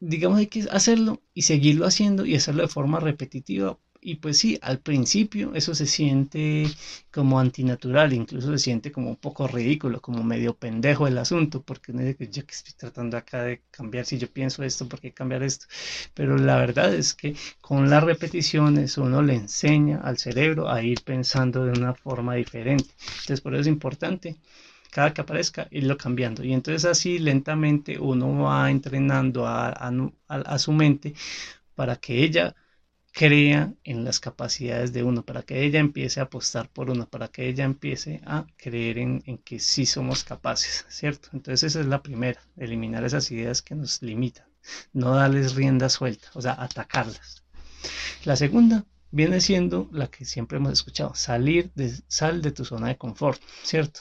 digamos 0.00 0.38
hay 0.38 0.46
que 0.46 0.64
hacerlo 0.70 1.20
y 1.34 1.42
seguirlo 1.42 1.86
haciendo 1.86 2.24
y 2.26 2.34
hacerlo 2.34 2.62
de 2.62 2.68
forma 2.68 3.00
repetitiva. 3.00 3.78
Y 4.00 4.16
pues 4.16 4.38
sí, 4.38 4.56
al 4.62 4.78
principio 4.78 5.52
eso 5.54 5.74
se 5.74 5.86
siente 5.86 6.66
como 7.10 7.40
antinatural, 7.40 8.12
incluso 8.12 8.52
se 8.52 8.58
siente 8.58 8.92
como 8.92 9.08
un 9.10 9.16
poco 9.16 9.48
ridículo, 9.48 10.00
como 10.00 10.22
medio 10.22 10.54
pendejo 10.54 11.08
el 11.08 11.18
asunto, 11.18 11.60
porque 11.60 11.92
no 11.92 12.00
que 12.14 12.28
yo 12.28 12.46
que 12.46 12.54
estoy 12.54 12.74
tratando 12.76 13.16
acá 13.16 13.42
de 13.42 13.62
cambiar, 13.70 14.04
si 14.06 14.18
yo 14.18 14.28
pienso 14.28 14.62
esto, 14.62 14.88
¿por 14.88 15.00
qué 15.00 15.10
cambiar 15.12 15.42
esto? 15.42 15.66
Pero 16.14 16.36
la 16.38 16.56
verdad 16.56 16.94
es 16.94 17.14
que 17.14 17.34
con 17.60 17.90
las 17.90 18.04
repeticiones 18.04 18.96
uno 18.96 19.22
le 19.22 19.34
enseña 19.34 19.98
al 20.02 20.18
cerebro 20.18 20.70
a 20.70 20.82
ir 20.82 21.02
pensando 21.02 21.64
de 21.64 21.72
una 21.72 21.92
forma 21.94 22.34
diferente. 22.34 22.90
Entonces 23.22 23.40
por 23.40 23.54
eso 23.54 23.62
es 23.62 23.66
importante 23.66 24.36
cada 24.96 25.12
que 25.12 25.20
aparezca, 25.20 25.68
irlo 25.70 25.98
cambiando. 25.98 26.42
Y 26.42 26.54
entonces 26.54 26.86
así 26.86 27.18
lentamente 27.18 27.98
uno 27.98 28.44
va 28.44 28.70
entrenando 28.70 29.46
a, 29.46 29.68
a 30.26 30.58
su 30.58 30.72
mente 30.72 31.12
para 31.74 31.96
que 31.96 32.24
ella 32.24 32.54
crea 33.12 33.74
en 33.84 34.04
las 34.04 34.20
capacidades 34.20 34.94
de 34.94 35.02
uno, 35.02 35.22
para 35.22 35.42
que 35.42 35.64
ella 35.64 35.80
empiece 35.80 36.20
a 36.20 36.24
apostar 36.24 36.70
por 36.70 36.88
uno, 36.88 37.06
para 37.06 37.28
que 37.28 37.46
ella 37.46 37.64
empiece 37.64 38.22
a 38.24 38.46
creer 38.56 38.96
en, 38.96 39.20
que 39.44 39.58
sí 39.60 39.84
somos 39.84 40.24
capaces, 40.24 40.86
¿cierto? 40.88 41.28
Entonces 41.34 41.62
esa 41.62 41.80
es 41.80 41.86
la 41.86 42.02
primera, 42.02 42.40
eliminar 42.56 43.04
esas 43.04 43.30
ideas 43.30 43.60
que 43.60 43.74
nos 43.74 44.00
limitan, 44.00 44.46
no 44.94 45.14
darles 45.14 45.54
rienda 45.54 45.90
suelta, 45.90 46.28
o 46.32 46.40
sea, 46.40 46.56
atacarlas. 46.58 47.44
La 48.24 48.36
segunda 48.36 48.86
viene 49.10 49.42
siendo 49.42 49.90
la 49.92 50.06
que 50.08 50.24
siempre 50.24 50.56
hemos 50.56 50.72
escuchado, 50.72 51.14
salir 51.14 51.70
de, 51.74 51.94
sal 52.08 52.40
de 52.40 52.52
tu 52.52 52.64
zona 52.64 52.88
de 52.88 52.96
confort, 52.96 53.42
¿cierto? 53.62 54.00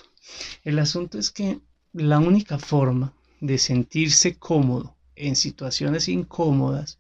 El 0.64 0.80
asunto 0.80 1.18
es 1.18 1.32
que 1.32 1.60
la 1.94 2.20
única 2.20 2.58
forma 2.60 3.14
de 3.40 3.58
sentirse 3.58 4.38
cómodo 4.38 4.98
en 5.16 5.36
situaciones 5.36 6.08
incómodas 6.08 7.00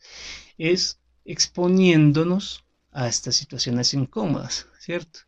es 0.57 0.99
exponiéndonos 1.25 2.63
a 2.91 3.07
estas 3.07 3.35
situaciones 3.35 3.93
incómodas, 3.93 4.67
¿cierto? 4.79 5.19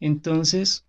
Entonces, 0.00 0.84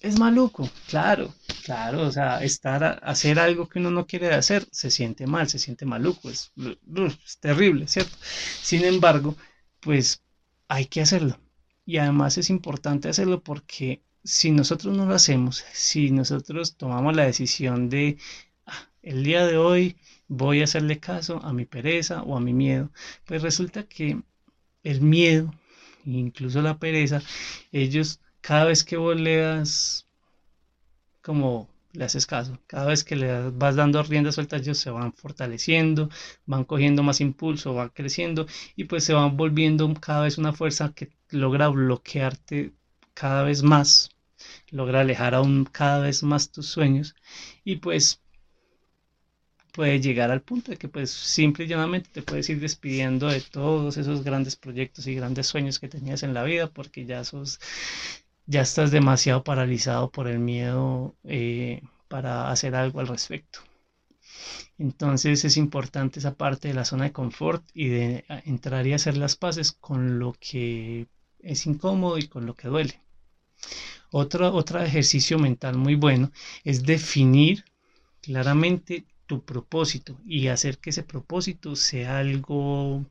es 0.00 0.18
maluco, 0.18 0.68
claro, 0.88 1.32
claro, 1.64 2.02
o 2.02 2.10
sea, 2.10 2.42
estar 2.42 3.00
hacer 3.04 3.38
algo 3.38 3.68
que 3.68 3.78
uno 3.78 3.90
no 3.90 4.06
quiere 4.06 4.34
hacer, 4.34 4.66
se 4.72 4.90
siente 4.90 5.28
mal, 5.28 5.48
se 5.48 5.60
siente 5.60 5.86
maluco, 5.86 6.28
es 6.28 6.52
terrible, 7.40 7.86
¿cierto? 7.86 8.16
Sin 8.62 8.84
embargo, 8.84 9.36
pues 9.80 10.22
hay 10.66 10.86
que 10.86 11.02
hacerlo. 11.02 11.38
Y 11.84 11.98
además 11.98 12.36
es 12.38 12.50
importante 12.50 13.08
hacerlo 13.08 13.42
porque 13.42 14.02
si 14.24 14.50
nosotros 14.50 14.96
no 14.96 15.06
lo 15.06 15.14
hacemos, 15.14 15.64
si 15.72 16.10
nosotros 16.10 16.76
tomamos 16.76 17.16
la 17.16 17.24
decisión 17.24 17.88
de 17.88 18.18
ah, 18.66 18.88
el 19.02 19.24
día 19.24 19.46
de 19.46 19.56
hoy 19.56 19.96
voy 20.28 20.60
a 20.60 20.64
hacerle 20.64 20.98
caso 21.00 21.40
a 21.44 21.52
mi 21.52 21.64
pereza 21.66 22.22
o 22.22 22.36
a 22.36 22.40
mi 22.40 22.52
miedo. 22.52 22.90
Pues 23.26 23.42
resulta 23.42 23.84
que 23.84 24.22
el 24.84 25.00
miedo, 25.00 25.52
incluso 26.04 26.62
la 26.62 26.78
pereza, 26.78 27.22
ellos 27.72 28.20
cada 28.40 28.64
vez 28.66 28.84
que 28.84 28.96
vos 28.96 29.18
le 29.20 29.36
das 29.38 30.06
como 31.22 31.68
le 31.92 32.04
haces 32.04 32.26
caso, 32.26 32.58
cada 32.66 32.86
vez 32.86 33.04
que 33.04 33.16
le 33.16 33.50
vas 33.50 33.76
dando 33.76 34.02
riendas 34.02 34.36
sueltas, 34.36 34.62
ellos 34.62 34.78
se 34.78 34.90
van 34.90 35.12
fortaleciendo, 35.12 36.08
van 36.46 36.64
cogiendo 36.64 37.02
más 37.02 37.20
impulso, 37.20 37.74
van 37.74 37.90
creciendo 37.90 38.46
y 38.76 38.84
pues 38.84 39.04
se 39.04 39.12
van 39.12 39.36
volviendo 39.36 39.92
cada 40.00 40.22
vez 40.22 40.38
una 40.38 40.52
fuerza 40.52 40.92
que 40.94 41.10
logra 41.30 41.68
bloquearte 41.68 42.72
cada 43.14 43.42
vez 43.44 43.62
más, 43.62 44.10
logra 44.70 45.00
alejar 45.00 45.34
aún 45.34 45.64
cada 45.64 46.00
vez 46.00 46.22
más 46.22 46.50
tus 46.50 46.66
sueños 46.66 47.14
y 47.64 47.76
pues 47.76 48.20
puede 49.72 50.00
llegar 50.00 50.30
al 50.30 50.42
punto 50.42 50.70
de 50.70 50.76
que 50.76 50.88
pues 50.88 51.10
simple 51.10 51.64
y 51.64 51.68
llanamente 51.68 52.10
te 52.12 52.22
puedes 52.22 52.48
ir 52.50 52.60
despidiendo 52.60 53.28
de 53.28 53.40
todos 53.40 53.96
esos 53.96 54.22
grandes 54.22 54.56
proyectos 54.56 55.06
y 55.06 55.14
grandes 55.14 55.46
sueños 55.46 55.78
que 55.78 55.88
tenías 55.88 56.22
en 56.22 56.34
la 56.34 56.44
vida 56.44 56.68
porque 56.68 57.06
ya 57.06 57.24
sos, 57.24 57.58
ya 58.46 58.62
estás 58.62 58.90
demasiado 58.90 59.44
paralizado 59.44 60.10
por 60.10 60.28
el 60.28 60.38
miedo 60.38 61.16
eh, 61.24 61.82
para 62.08 62.50
hacer 62.50 62.74
algo 62.74 63.00
al 63.00 63.08
respecto. 63.08 63.60
Entonces 64.78 65.44
es 65.44 65.56
importante 65.56 66.18
esa 66.18 66.34
parte 66.34 66.68
de 66.68 66.74
la 66.74 66.84
zona 66.84 67.04
de 67.04 67.12
confort 67.12 67.64
y 67.74 67.88
de 67.88 68.24
entrar 68.44 68.86
y 68.86 68.92
hacer 68.92 69.16
las 69.16 69.36
paces 69.36 69.72
con 69.72 70.18
lo 70.18 70.34
que 70.38 71.06
es 71.40 71.66
incómodo 71.66 72.18
y 72.18 72.28
con 72.28 72.46
lo 72.46 72.54
que 72.54 72.68
duele. 72.68 73.01
Otro, 74.10 74.52
otro 74.54 74.80
ejercicio 74.82 75.38
mental 75.38 75.76
muy 75.76 75.94
bueno 75.94 76.30
es 76.64 76.82
definir 76.84 77.64
claramente 78.20 79.06
propósito 79.40 80.18
y 80.26 80.48
hacer 80.48 80.78
que 80.78 80.90
ese 80.90 81.02
propósito 81.02 81.76
sea 81.76 82.18
algo 82.18 83.04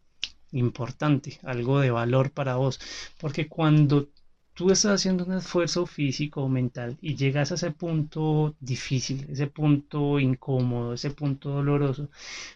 importante, 0.52 1.40
algo 1.44 1.80
de 1.80 1.92
valor 1.92 2.32
para 2.32 2.56
vos. 2.56 2.80
Porque 3.20 3.48
cuando 3.48 4.10
tú 4.54 4.70
estás 4.72 4.94
haciendo 4.96 5.26
un 5.26 5.34
esfuerzo 5.34 5.86
físico 5.86 6.44
o 6.44 6.50
mental 6.50 6.98
y 7.02 7.16
llegas 7.16 7.52
a 7.52 7.56
ese 7.56 7.72
punto 7.72 8.56
difícil, 8.60 9.26
ese 9.30 9.48
punto 9.48 10.20
incómodo, 10.20 10.94
ese 10.94 11.12
punto 11.12 11.50
doloroso, 11.50 12.10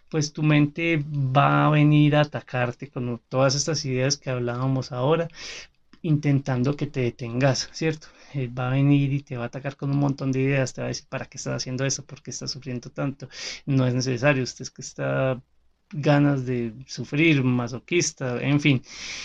pues 0.10 0.34
tu 0.34 0.44
mente 0.44 1.04
va 1.08 1.68
a 1.68 1.70
venir 1.70 2.16
a 2.16 2.22
atacarte 2.22 2.90
con 2.90 3.22
todas 3.30 3.56
estas 3.56 3.86
ideas 3.86 4.18
que 4.18 4.30
hablábamos 4.30 4.92
ahora, 4.92 5.28
intentando 6.06 6.76
que 6.76 6.88
te 6.88 7.02
detengas, 7.02 7.70
¿cierto? 7.74 8.08
va 8.58 8.68
a 8.68 8.72
venir 8.72 9.14
y 9.14 9.22
te 9.22 9.38
va 9.38 9.44
a 9.46 9.48
atacar 9.48 9.76
con 9.78 9.92
un 9.92 9.98
montón 9.98 10.32
de 10.32 10.42
ideas, 10.42 10.74
te 10.74 10.82
va 10.82 10.88
a 10.88 10.90
decir, 10.90 11.08
¿para 11.10 11.26
qué 11.26 11.38
estás 11.38 11.56
haciendo 11.56 11.86
eso? 11.86 12.06
¿Por 12.06 12.22
qué 12.22 12.32
estás 12.32 12.52
sufriendo 12.52 12.90
tanto? 12.92 13.30
No 13.66 13.88
es 13.88 13.94
necesario, 13.94 14.44
usted 14.44 14.64
es 14.64 14.72
que 14.72 14.82
está 14.82 15.42
ganas 15.92 16.46
de 16.46 16.74
sufrir, 16.88 17.44
masoquista, 17.44 18.42
en 18.42 18.60
fin. 18.60 18.82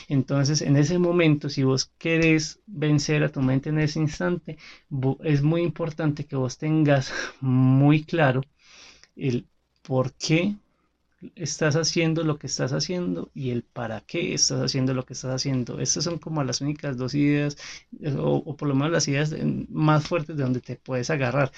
Entonces, 0.08 0.62
en 0.62 0.76
ese 0.76 0.98
momento, 0.98 1.48
si 1.48 1.64
vos 1.64 1.90
querés 1.98 2.60
vencer 2.66 3.24
a 3.24 3.32
tu 3.32 3.40
mente 3.42 3.70
en 3.70 3.78
ese 3.80 3.98
instante, 3.98 4.56
es 5.24 5.42
muy 5.42 5.62
importante 5.62 6.24
que 6.24 6.36
vos 6.36 6.58
tengas 6.58 7.12
muy 7.40 8.04
claro 8.04 8.42
el 9.16 9.46
por 9.82 10.12
qué 10.14 10.56
estás 11.34 11.76
haciendo 11.76 12.24
lo 12.24 12.38
que 12.38 12.46
estás 12.46 12.72
haciendo 12.72 13.30
y 13.34 13.50
el 13.50 13.62
para 13.62 14.00
qué 14.02 14.34
estás 14.34 14.60
haciendo 14.62 14.94
lo 14.94 15.04
que 15.04 15.12
estás 15.14 15.34
haciendo. 15.34 15.80
Estas 15.80 16.04
son 16.04 16.18
como 16.18 16.42
las 16.44 16.60
únicas 16.60 16.96
dos 16.96 17.14
ideas, 17.14 17.56
o, 18.16 18.56
por 18.56 18.68
lo 18.68 18.74
menos 18.74 18.92
las 18.92 19.08
ideas 19.08 19.34
más 19.68 20.06
fuertes 20.06 20.36
de 20.36 20.42
donde 20.42 20.60
te 20.60 20.76
puedes 20.76 21.10
agarrar. 21.10 21.52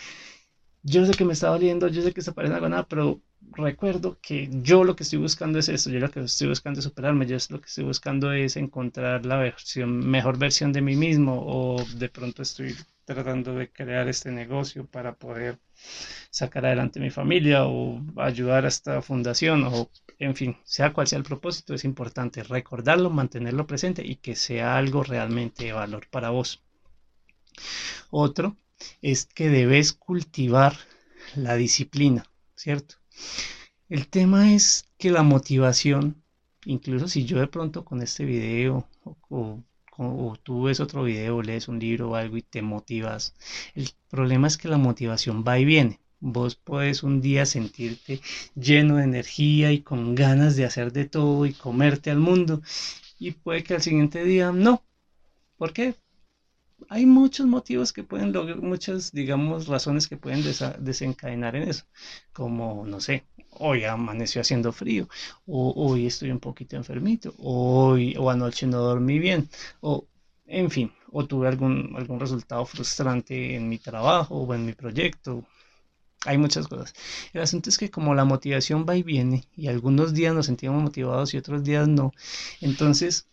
Yo 0.82 1.06
sé 1.06 1.12
que 1.12 1.24
me 1.24 1.32
está 1.32 1.48
doliendo, 1.48 1.88
yo 1.88 2.02
sé 2.02 2.12
que 2.12 2.22
se 2.22 2.32
parece 2.32 2.54
algo 2.54 2.68
nada, 2.68 2.86
pero 2.88 3.20
recuerdo 3.52 4.18
que 4.20 4.48
yo 4.62 4.84
lo 4.84 4.96
que 4.96 5.04
estoy 5.04 5.18
buscando 5.20 5.58
es 5.58 5.68
esto, 5.68 5.90
yo 5.90 6.00
lo 6.00 6.10
que 6.10 6.20
estoy 6.20 6.48
buscando 6.48 6.80
es 6.80 6.84
superarme, 6.84 7.26
yo 7.26 7.36
lo 7.50 7.60
que 7.60 7.66
estoy 7.66 7.84
buscando 7.84 8.32
es 8.32 8.56
encontrar 8.56 9.24
la 9.26 9.36
versión, 9.36 9.98
mejor 10.10 10.38
versión 10.38 10.72
de 10.72 10.82
mí 10.82 10.96
mismo 10.96 11.44
o 11.46 11.84
de 11.96 12.08
pronto 12.08 12.42
estoy 12.42 12.74
tratando 13.04 13.54
de 13.54 13.70
crear 13.70 14.08
este 14.08 14.30
negocio 14.32 14.86
para 14.86 15.14
poder 15.14 15.58
sacar 16.30 16.66
adelante 16.66 17.00
mi 17.00 17.10
familia 17.10 17.66
o 17.66 18.00
ayudar 18.16 18.64
a 18.64 18.68
esta 18.68 19.02
fundación 19.02 19.64
o 19.64 19.90
en 20.18 20.36
fin, 20.36 20.56
sea 20.64 20.92
cual 20.92 21.08
sea 21.08 21.18
el 21.18 21.24
propósito, 21.24 21.74
es 21.74 21.84
importante 21.84 22.42
recordarlo, 22.44 23.10
mantenerlo 23.10 23.66
presente 23.66 24.06
y 24.06 24.16
que 24.16 24.36
sea 24.36 24.76
algo 24.76 25.02
realmente 25.02 25.64
de 25.64 25.72
valor 25.72 26.06
para 26.10 26.30
vos. 26.30 26.62
Otro 28.10 28.56
es 29.00 29.26
que 29.26 29.48
debes 29.48 29.92
cultivar 29.92 30.76
la 31.34 31.56
disciplina, 31.56 32.24
¿cierto? 32.54 32.96
El 33.88 34.08
tema 34.08 34.54
es 34.54 34.88
que 34.96 35.10
la 35.10 35.22
motivación, 35.22 36.22
incluso 36.64 37.08
si 37.08 37.24
yo 37.24 37.38
de 37.38 37.48
pronto 37.48 37.84
con 37.84 38.00
este 38.00 38.24
video 38.24 38.88
o, 39.04 39.62
tú 40.42 40.64
ves 40.64 40.80
otro 40.80 41.04
video, 41.04 41.42
lees 41.42 41.68
un 41.68 41.78
libro 41.78 42.10
o 42.10 42.14
algo 42.14 42.36
y 42.36 42.42
te 42.42 42.62
motivas, 42.62 43.34
el 43.74 43.90
problema 44.08 44.46
es 44.46 44.56
que 44.56 44.68
la 44.68 44.78
motivación 44.78 45.44
va 45.46 45.58
y 45.58 45.64
viene. 45.64 46.00
Vos 46.20 46.54
puedes 46.54 47.02
un 47.02 47.20
día 47.20 47.46
sentirte 47.46 48.20
lleno 48.54 48.96
de 48.96 49.04
energía 49.04 49.72
y 49.72 49.80
con 49.82 50.14
ganas 50.14 50.56
de 50.56 50.64
hacer 50.64 50.92
de 50.92 51.04
todo 51.06 51.46
y 51.46 51.52
comerte 51.52 52.10
al 52.10 52.18
mundo 52.18 52.62
y 53.18 53.32
puede 53.32 53.64
que 53.64 53.74
al 53.74 53.82
siguiente 53.82 54.24
día 54.24 54.52
no. 54.52 54.82
¿Por 55.56 55.72
qué? 55.72 55.94
Hay 56.88 57.06
muchos 57.06 57.46
motivos 57.46 57.92
que 57.92 58.04
pueden 58.04 58.32
lograr, 58.32 58.60
muchas, 58.60 59.12
digamos, 59.12 59.66
razones 59.66 60.08
que 60.08 60.16
pueden 60.16 60.42
desencadenar 60.80 61.56
en 61.56 61.68
eso, 61.68 61.84
como, 62.32 62.84
no 62.86 63.00
sé, 63.00 63.24
hoy 63.50 63.84
amaneció 63.84 64.40
haciendo 64.40 64.72
frío, 64.72 65.08
o 65.46 65.72
hoy 65.76 66.06
estoy 66.06 66.30
un 66.30 66.40
poquito 66.40 66.76
enfermito, 66.76 67.34
hoy 67.38 68.14
o 68.18 68.30
anoche 68.30 68.66
no 68.66 68.78
dormí 68.78 69.18
bien, 69.18 69.48
o 69.80 70.06
en 70.46 70.70
fin, 70.70 70.92
o 71.10 71.26
tuve 71.26 71.48
algún, 71.48 71.94
algún 71.96 72.20
resultado 72.20 72.64
frustrante 72.66 73.54
en 73.56 73.68
mi 73.68 73.78
trabajo 73.78 74.36
o 74.36 74.54
en 74.54 74.66
mi 74.66 74.72
proyecto. 74.72 75.44
Hay 76.24 76.38
muchas 76.38 76.68
cosas. 76.68 76.94
El 77.32 77.42
asunto 77.42 77.68
es 77.70 77.78
que 77.78 77.90
como 77.90 78.14
la 78.14 78.24
motivación 78.24 78.86
va 78.88 78.96
y 78.96 79.02
viene, 79.02 79.44
y 79.56 79.68
algunos 79.68 80.14
días 80.14 80.34
nos 80.34 80.46
sentimos 80.46 80.82
motivados 80.82 81.34
y 81.34 81.38
otros 81.38 81.64
días 81.64 81.88
no, 81.88 82.12
entonces 82.60 83.28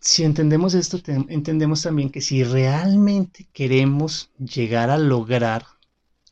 si 0.00 0.24
entendemos 0.24 0.74
esto, 0.74 0.98
entendemos 1.28 1.82
también 1.82 2.10
que 2.10 2.22
si 2.22 2.42
realmente 2.42 3.46
queremos 3.52 4.30
llegar 4.38 4.88
a 4.88 4.96
lograr 4.96 5.66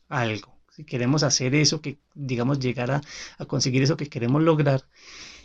algo, 0.07 0.57
si 0.75 0.83
queremos 0.83 1.21
hacer 1.21 1.53
eso, 1.53 1.79
que 1.79 1.99
digamos 2.15 2.59
llegar 2.59 2.89
a, 2.91 3.01
conseguir 3.45 3.83
eso 3.83 3.95
que 3.95 4.09
queremos 4.09 4.41
lograr, 4.41 4.87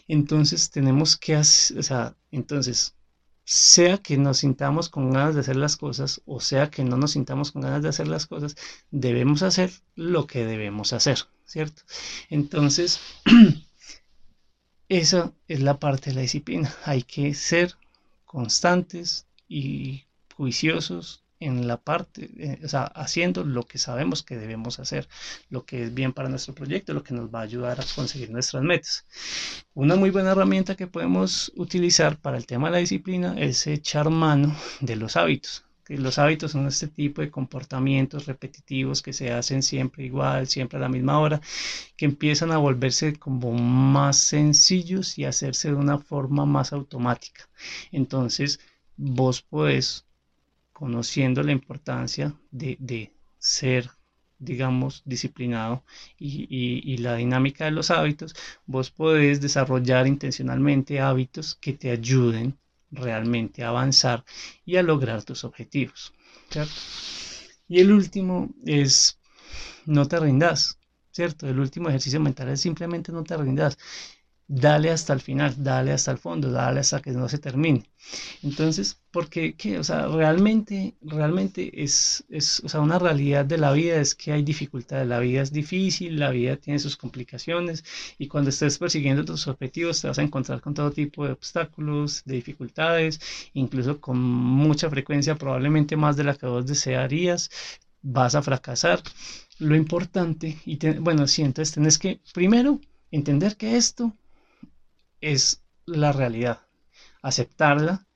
entonces 0.09 0.71
tenemos 0.71 1.19
que 1.19 1.37
hacer, 1.37 1.79
o 1.79 1.83
sea, 1.83 2.17
entonces, 2.31 2.95
sea 3.45 3.99
que 3.99 4.17
nos 4.17 4.39
sintamos 4.39 4.89
con 4.89 5.11
ganas 5.11 5.35
de 5.35 5.43
hacer 5.43 5.57
las 5.57 5.77
cosas 5.77 6.23
o 6.25 6.41
sea 6.41 6.71
que 6.71 6.83
no 6.83 6.97
nos 6.97 7.11
sintamos 7.11 7.53
con 7.53 7.61
ganas 7.61 7.83
de 7.83 7.91
hacer 7.91 8.09
las 8.09 8.27
cosas, 8.27 8.57
debemos 8.91 9.43
hacer 9.43 9.71
lo 9.97 10.27
que 10.27 10.47
debemos 10.47 10.95
hacer, 10.95 11.19
¿cierto? 11.45 11.83
Entonces, 12.31 13.01
esa 14.89 15.33
es 15.47 15.61
la 15.61 15.79
parte 15.79 16.11
de 16.11 16.17
la 16.17 16.23
disciplina. 16.23 16.75
Hay 16.85 17.03
que 17.03 17.35
ser 17.35 17.77
constantes 18.35 19.29
y 19.49 20.07
juiciosos 20.37 21.23
en 21.39 21.69
la 21.69 21.77
parte, 21.77 22.31
eh, 22.37 22.59
o 22.65 22.69
sea, 22.69 22.83
haciendo 22.83 23.45
lo 23.45 23.63
que 23.63 23.79
sabemos 23.79 24.25
que 24.25 24.37
debemos 24.37 24.81
hacer, 24.81 25.09
lo 25.51 25.65
que 25.65 25.85
es 25.85 25.95
bien 25.95 26.13
para 26.13 26.29
nuestro 26.29 26.53
proyecto, 26.53 26.95
lo 26.95 27.05
que 27.05 27.15
nos 27.15 27.33
va 27.33 27.41
a 27.41 27.43
ayudar 27.43 27.81
a 27.81 27.85
conseguir 27.95 28.31
nuestras 28.31 28.65
metas. 28.65 29.07
Una 29.73 29.95
muy 29.95 30.11
buena 30.11 30.33
herramienta 30.33 30.75
que 30.75 30.89
podemos 30.89 31.53
utilizar 31.55 32.19
para 32.19 32.37
el 32.37 32.47
tema 32.47 32.67
de 32.69 32.73
la 32.73 32.79
disciplina 32.79 33.37
es 33.39 33.69
echar 33.69 34.11
mano 34.11 34.57
de 34.81 34.97
los 34.97 35.17
hábitos. 35.17 35.65
Que 35.85 35.99
los 35.99 36.19
hábitos 36.19 36.53
son 36.53 36.67
este 36.67 36.89
tipo 36.89 37.21
de 37.21 37.31
comportamientos 37.31 38.27
repetitivos 38.27 39.03
que 39.03 39.13
se 39.13 39.33
hacen 39.33 39.63
siempre 39.63 40.05
igual, 40.05 40.47
siempre 40.49 40.79
a 40.79 40.83
la 40.83 40.89
misma 40.89 41.19
hora, 41.21 41.41
que 41.97 42.07
empiezan 42.07 42.53
a 42.53 42.59
volverse 42.59 43.15
como 43.15 43.53
más 43.53 44.17
sencillos 44.19 45.19
y 45.19 45.25
hacerse 45.25 45.69
de 45.69 45.75
una 45.75 45.99
forma 45.99 46.47
más 46.47 46.73
automática. 46.73 47.49
Entonces, 47.93 48.61
vos 48.97 49.43
podés 49.43 50.07
conociendo 50.73 51.43
la 51.43 51.53
importancia 51.53 52.35
de, 52.51 53.13
ser, 53.39 53.91
digamos, 54.39 55.03
disciplinado 55.05 55.85
y, 56.19 56.97
la 56.99 57.17
dinámica 57.17 57.65
de 57.67 57.71
los 57.71 57.91
hábitos, 57.91 58.35
vos 58.67 58.91
podés 58.91 59.41
desarrollar 59.41 60.07
intencionalmente 60.07 61.01
hábitos 61.01 61.55
que 61.57 61.73
te 61.75 61.91
ayuden 61.91 62.59
realmente 62.95 63.65
avanzar 63.65 64.25
y 64.65 64.77
a 64.77 64.83
lograr 64.83 65.25
tus 65.25 65.45
objetivos. 65.45 66.13
Y 67.69 67.81
el 67.81 67.93
último 67.93 68.51
es 68.65 69.19
no 69.87 70.07
te 70.07 70.19
rindas, 70.21 70.79
¿cierto? 71.11 71.49
El 71.49 71.59
último 71.59 71.89
ejercicio 71.89 72.21
mental 72.21 72.49
es 72.51 72.61
simplemente 72.61 73.13
no 73.13 73.25
te 73.25 73.37
rindas 73.37 73.79
dale 74.47 74.91
hasta 74.91 75.13
el 75.13 75.21
final, 75.21 75.55
dale 75.59 75.93
hasta 75.93 76.11
el 76.11 76.19
fondo, 76.19 76.51
dale 76.51 76.81
hasta 76.81 77.01
que 77.01 77.11
no 77.13 77.29
se 77.29 77.39
termine. 77.39 77.83
Entonces, 78.43 79.01
porque, 79.11 79.55
¿qué? 79.55 79.79
O 79.79 79.85
sea, 79.85 80.07
realmente, 80.09 80.95
realmente 81.01 81.83
es, 81.83 82.25
es, 82.29 82.61
o 82.65 82.69
sea, 82.69 82.81
una 82.81 82.99
realidad 82.99 83.45
de 83.47 83.59
la 83.59 83.73
vida 83.73 83.97
es 83.97 84.15
que 84.15 84.33
hay 84.33 84.43
dificultades, 84.43 85.09
la 85.09 85.19
vida 85.21 85.41
es 85.43 85.53
difícil, 85.53 86.19
la 86.19 86.31
vida 86.31 86.57
tiene 86.57 86.79
sus 86.79 86.97
complicaciones 86.97 87.85
y 88.19 88.29
cuando 88.29 88.51
estés 88.51 88.79
persiguiendo 88.79 89.25
tus 89.25 89.47
objetivos 89.49 90.01
te 90.01 90.09
vas 90.09 90.19
a 90.19 90.23
encontrar 90.23 90.61
con 90.61 90.75
todo 90.75 90.91
tipo 90.91 91.25
de 91.25 91.33
obstáculos, 91.33 92.23
de 92.25 92.35
dificultades, 92.37 93.21
incluso 93.55 94.01
con 94.01 94.19
mucha 94.21 94.91
frecuencia, 94.91 95.37
probablemente 95.37 95.97
más 95.97 96.17
de 96.17 96.25
la 96.25 96.35
que 96.35 96.47
vos 96.47 96.67
desearías, 96.67 97.51
vas 98.03 98.35
a 98.35 98.43
fracasar. 98.43 99.03
Lo 99.59 99.77
importante, 99.77 100.59
y 100.67 100.77
bueno, 100.99 101.27
sí, 101.27 101.43
entonces 101.43 101.75
tenés 101.75 101.99
que 101.99 102.21
primero 102.33 102.81
entender 103.11 103.57
que 103.57 103.77
esto 103.77 104.15
es 105.33 105.63
la 105.87 106.13
realidad, 106.13 106.61
aceptarla 107.23 108.07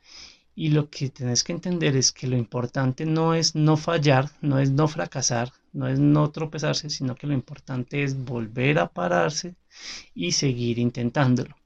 y 0.55 0.71
lo 0.71 0.91
que 0.91 1.09
tienes 1.09 1.43
que 1.45 1.53
entender 1.53 1.97
es 1.97 2.13
que 2.13 2.27
lo 2.27 2.37
importante 2.37 3.07
no 3.07 3.35
es 3.35 3.55
no 3.55 3.77
fallar, 3.77 4.31
no 4.43 4.59
es 4.59 4.71
no 4.71 4.89
fracasar, 4.89 5.53
no 5.73 5.89
es 5.89 5.99
no 5.99 6.31
tropezarse, 6.31 6.91
sino 6.91 7.15
que 7.15 7.27
lo 7.27 7.33
importante 7.33 8.03
es 8.03 8.25
volver 8.25 8.79
a 8.79 8.89
pararse 8.89 9.57
y 10.15 10.33
seguir 10.33 10.79
intentándolo. 10.79 11.57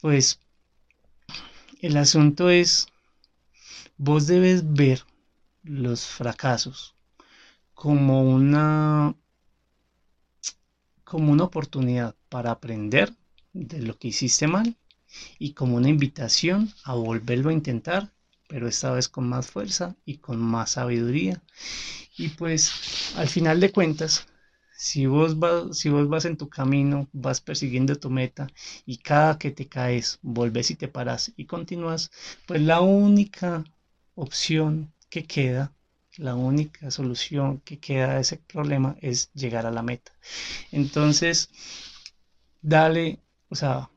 Pues 0.00 0.40
el 1.80 1.96
asunto 1.96 2.50
es, 2.50 2.86
vos 3.96 4.26
debes 4.26 4.72
ver 4.72 5.04
los 5.62 6.06
fracasos 6.06 6.96
como 7.74 8.22
una 8.22 9.14
como 11.04 11.30
una 11.30 11.44
oportunidad 11.44 12.16
para 12.28 12.52
aprender 12.52 13.14
de 13.52 13.82
lo 13.82 13.98
que 13.98 14.08
hiciste 14.08 14.46
mal 14.46 14.76
y 15.38 15.52
como 15.54 15.76
una 15.76 15.88
invitación 15.90 16.72
a 16.84 16.94
volverlo 16.94 17.50
a 17.50 17.54
intentar, 17.54 18.12
pero 18.48 18.68
esta 18.68 18.92
vez 18.92 19.08
con 19.08 19.28
más 19.28 19.48
fuerza 19.48 19.96
y 20.04 20.18
con 20.18 20.38
más 20.40 20.72
sabiduría. 20.72 21.42
Y 22.16 22.28
pues 22.30 22.72
al 23.16 23.28
final 23.28 23.60
de 23.60 23.72
cuentas, 23.72 24.26
si 24.76 25.06
vos, 25.06 25.38
vas, 25.38 25.78
si 25.78 25.88
vos 25.90 26.08
vas 26.08 26.24
en 26.24 26.36
tu 26.36 26.48
camino, 26.48 27.08
vas 27.12 27.40
persiguiendo 27.40 27.96
tu 27.96 28.10
meta 28.10 28.48
y 28.86 28.98
cada 28.98 29.38
que 29.38 29.50
te 29.50 29.68
caes, 29.68 30.18
volves 30.22 30.70
y 30.70 30.76
te 30.76 30.88
paras 30.88 31.32
y 31.36 31.46
continúas, 31.46 32.10
pues 32.46 32.60
la 32.62 32.80
única 32.80 33.64
opción 34.14 34.92
que 35.10 35.24
queda, 35.24 35.72
la 36.16 36.34
única 36.34 36.90
solución 36.90 37.60
que 37.60 37.78
queda 37.78 38.12
a 38.12 38.20
ese 38.20 38.38
problema 38.38 38.96
es 39.00 39.30
llegar 39.34 39.66
a 39.66 39.70
la 39.70 39.82
meta. 39.82 40.12
Entonces, 40.72 41.50
dale 42.62 43.21
o 43.52 43.54
sea, 43.54 43.90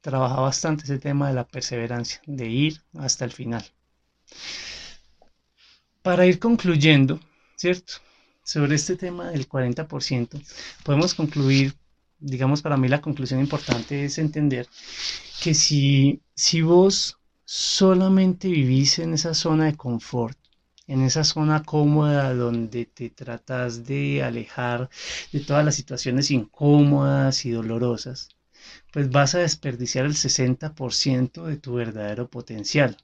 trabaja 0.00 0.40
bastante 0.40 0.82
ese 0.84 0.98
tema 0.98 1.28
de 1.28 1.34
la 1.34 1.46
perseverancia, 1.46 2.20
de 2.26 2.48
ir 2.48 2.82
hasta 2.98 3.24
el 3.24 3.30
final. 3.30 3.64
Para 6.02 6.26
ir 6.26 6.40
concluyendo, 6.40 7.20
¿cierto? 7.56 7.92
Sobre 8.42 8.74
este 8.74 8.96
tema 8.96 9.30
del 9.30 9.48
40%, 9.48 10.42
podemos 10.82 11.14
concluir, 11.14 11.76
digamos, 12.18 12.60
para 12.60 12.76
mí 12.76 12.88
la 12.88 13.00
conclusión 13.00 13.38
importante 13.38 14.04
es 14.04 14.18
entender 14.18 14.66
que 15.40 15.54
si, 15.54 16.20
si 16.34 16.62
vos 16.62 17.18
solamente 17.44 18.48
vivís 18.48 18.98
en 18.98 19.14
esa 19.14 19.32
zona 19.32 19.66
de 19.66 19.76
confort, 19.76 20.36
en 20.88 21.02
esa 21.02 21.22
zona 21.22 21.62
cómoda 21.62 22.34
donde 22.34 22.86
te 22.86 23.10
tratas 23.10 23.84
de 23.86 24.24
alejar 24.24 24.90
de 25.32 25.38
todas 25.38 25.64
las 25.64 25.76
situaciones 25.76 26.32
incómodas 26.32 27.46
y 27.46 27.52
dolorosas, 27.52 28.30
pues 28.92 29.10
vas 29.10 29.34
a 29.34 29.38
desperdiciar 29.40 30.06
el 30.06 30.14
60% 30.16 31.46
de 31.46 31.56
tu 31.56 31.74
verdadero 31.74 32.28
potencial. 32.28 32.96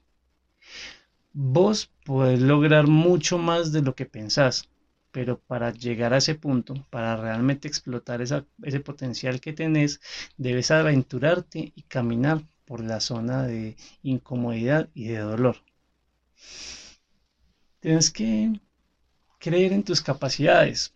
Vos 1.33 1.91
podés 2.03 2.41
lograr 2.41 2.87
mucho 2.87 3.37
más 3.37 3.71
de 3.71 3.81
lo 3.81 3.95
que 3.95 4.05
pensás, 4.05 4.69
pero 5.11 5.39
para 5.39 5.71
llegar 5.71 6.13
a 6.13 6.17
ese 6.17 6.35
punto, 6.35 6.73
para 6.89 7.15
realmente 7.15 7.67
explotar 7.67 8.21
ese 8.21 8.79
potencial 8.79 9.39
que 9.39 9.53
tenés, 9.53 10.01
debes 10.37 10.71
aventurarte 10.71 11.71
y 11.75 11.81
caminar 11.83 12.41
por 12.65 12.83
la 12.83 12.99
zona 12.99 13.43
de 13.43 13.75
incomodidad 14.03 14.89
y 14.93 15.05
de 15.05 15.19
dolor. 15.19 15.57
Tienes 17.79 18.09
que 18.11 18.59
creer 19.39 19.73
en 19.73 19.83
tus 19.83 20.01
capacidades, 20.01 20.93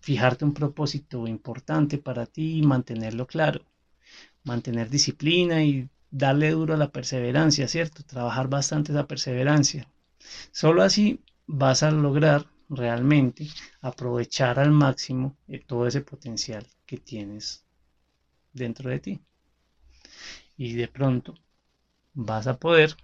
fijarte 0.00 0.44
un 0.44 0.54
propósito 0.54 1.26
importante 1.28 1.98
para 1.98 2.26
ti 2.26 2.58
y 2.58 2.62
mantenerlo 2.62 3.26
claro 3.26 3.60
mantener 4.46 4.88
disciplina 4.88 5.62
y 5.62 5.88
darle 6.10 6.50
duro 6.52 6.74
a 6.74 6.78
la 6.78 6.90
perseverancia, 6.90 7.68
¿cierto? 7.68 8.02
Trabajar 8.04 8.48
bastante 8.48 8.92
esa 8.92 9.06
perseverancia. 9.06 9.88
Solo 10.52 10.82
así 10.82 11.20
vas 11.46 11.82
a 11.82 11.90
lograr 11.90 12.46
realmente 12.68 13.48
aprovechar 13.80 14.58
al 14.58 14.70
máximo 14.70 15.36
todo 15.66 15.86
ese 15.86 16.00
potencial 16.00 16.66
que 16.86 16.96
tienes 16.96 17.64
dentro 18.52 18.88
de 18.88 19.00
ti. 19.00 19.20
Y 20.56 20.74
de 20.74 20.88
pronto 20.88 21.34
vas 22.14 22.46
a 22.46 22.56
poder 22.56 22.96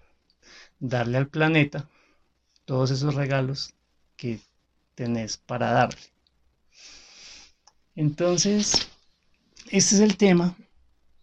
darle 0.78 1.18
al 1.18 1.28
planeta 1.28 1.88
todos 2.64 2.92
esos 2.92 3.14
regalos 3.14 3.74
que 4.16 4.40
tenés 4.94 5.36
para 5.38 5.72
darle. 5.72 6.00
Entonces, 7.94 8.88
este 9.70 9.96
es 9.96 10.00
el 10.00 10.16
tema 10.16 10.56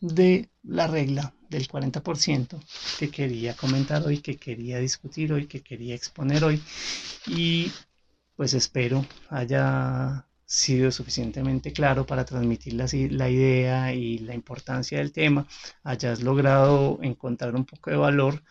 de 0.01 0.49
la 0.63 0.87
regla 0.87 1.33
del 1.49 1.67
40% 1.67 2.59
que 2.97 3.09
quería 3.09 3.55
comentar 3.55 4.05
hoy, 4.05 4.19
que 4.19 4.37
quería 4.37 4.79
discutir 4.79 5.33
hoy, 5.33 5.47
que 5.47 5.61
quería 5.61 5.95
exponer 5.95 6.43
hoy. 6.43 6.61
Y 7.27 7.71
pues 8.35 8.53
espero 8.53 9.05
haya 9.29 10.25
sido 10.45 10.91
suficientemente 10.91 11.71
claro 11.73 12.05
para 12.05 12.25
transmitir 12.25 12.73
la, 12.73 12.87
la, 13.11 13.29
idea 13.29 13.93
y 13.93 14.19
la 14.19 14.33
importancia 14.33 14.97
del 14.97 15.11
tema, 15.11 15.45
hayas 15.83 16.23
logrado 16.23 16.97
encontrar 17.03 17.55
un 17.55 17.65
poco 17.65 17.91
de 17.91 17.97
valor 17.97 18.41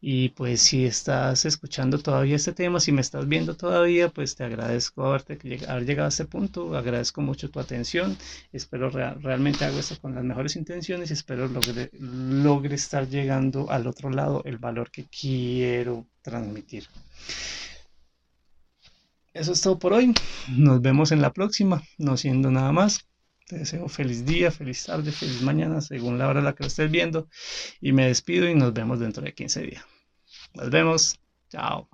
y 0.00 0.30
pues 0.30 0.62
si 0.62 0.86
estás 0.86 1.44
escuchando 1.44 1.98
todavía 1.98 2.36
este 2.36 2.52
tema, 2.52 2.80
si 2.80 2.90
me 2.90 3.02
estás 3.02 3.28
viendo 3.28 3.56
todavía, 3.56 4.08
pues 4.08 4.34
te 4.34 4.44
agradezco 4.44 5.04
haberte, 5.04 5.38
haber 5.68 5.84
llegado 5.84 6.06
a 6.06 6.08
este 6.08 6.24
punto, 6.24 6.74
agradezco 6.76 7.20
mucho 7.20 7.50
tu 7.50 7.60
atención, 7.60 8.16
espero 8.52 8.90
realmente 8.90 9.64
hago 9.64 9.78
esto 9.78 9.98
con 10.00 10.14
las 10.14 10.24
mejores 10.24 10.56
intenciones 10.56 11.10
y 11.10 11.12
espero 11.12 11.48
logre, 11.48 11.90
logre 12.00 12.74
estar 12.74 13.08
llegando 13.08 13.70
al 13.70 13.86
otro 13.86 14.10
lado 14.10 14.42
el 14.46 14.56
valor 14.58 14.90
que 14.90 15.06
quiero 15.06 16.06
transmitir. 16.22 16.86
Eso 19.34 19.52
es 19.52 19.60
todo 19.60 19.78
por 19.78 19.92
hoy, 19.92 20.14
nos 20.48 20.80
vemos 20.80 21.12
en 21.12 21.20
la 21.20 21.32
próxima, 21.32 21.82
no 21.98 22.16
siendo 22.16 22.50
nada 22.50 22.72
más. 22.72 23.09
Te 23.50 23.58
deseo 23.58 23.88
feliz 23.88 24.24
día, 24.24 24.52
feliz 24.52 24.84
tarde, 24.84 25.10
feliz 25.10 25.42
mañana, 25.42 25.80
según 25.80 26.18
la 26.18 26.28
hora 26.28 26.38
en 26.38 26.44
la 26.44 26.54
que 26.54 26.62
lo 26.62 26.68
estés 26.68 26.88
viendo. 26.88 27.28
Y 27.80 27.92
me 27.92 28.06
despido 28.06 28.48
y 28.48 28.54
nos 28.54 28.72
vemos 28.72 29.00
dentro 29.00 29.24
de 29.24 29.34
15 29.34 29.62
días. 29.62 29.84
Nos 30.54 30.70
vemos. 30.70 31.18
Chao. 31.48 31.88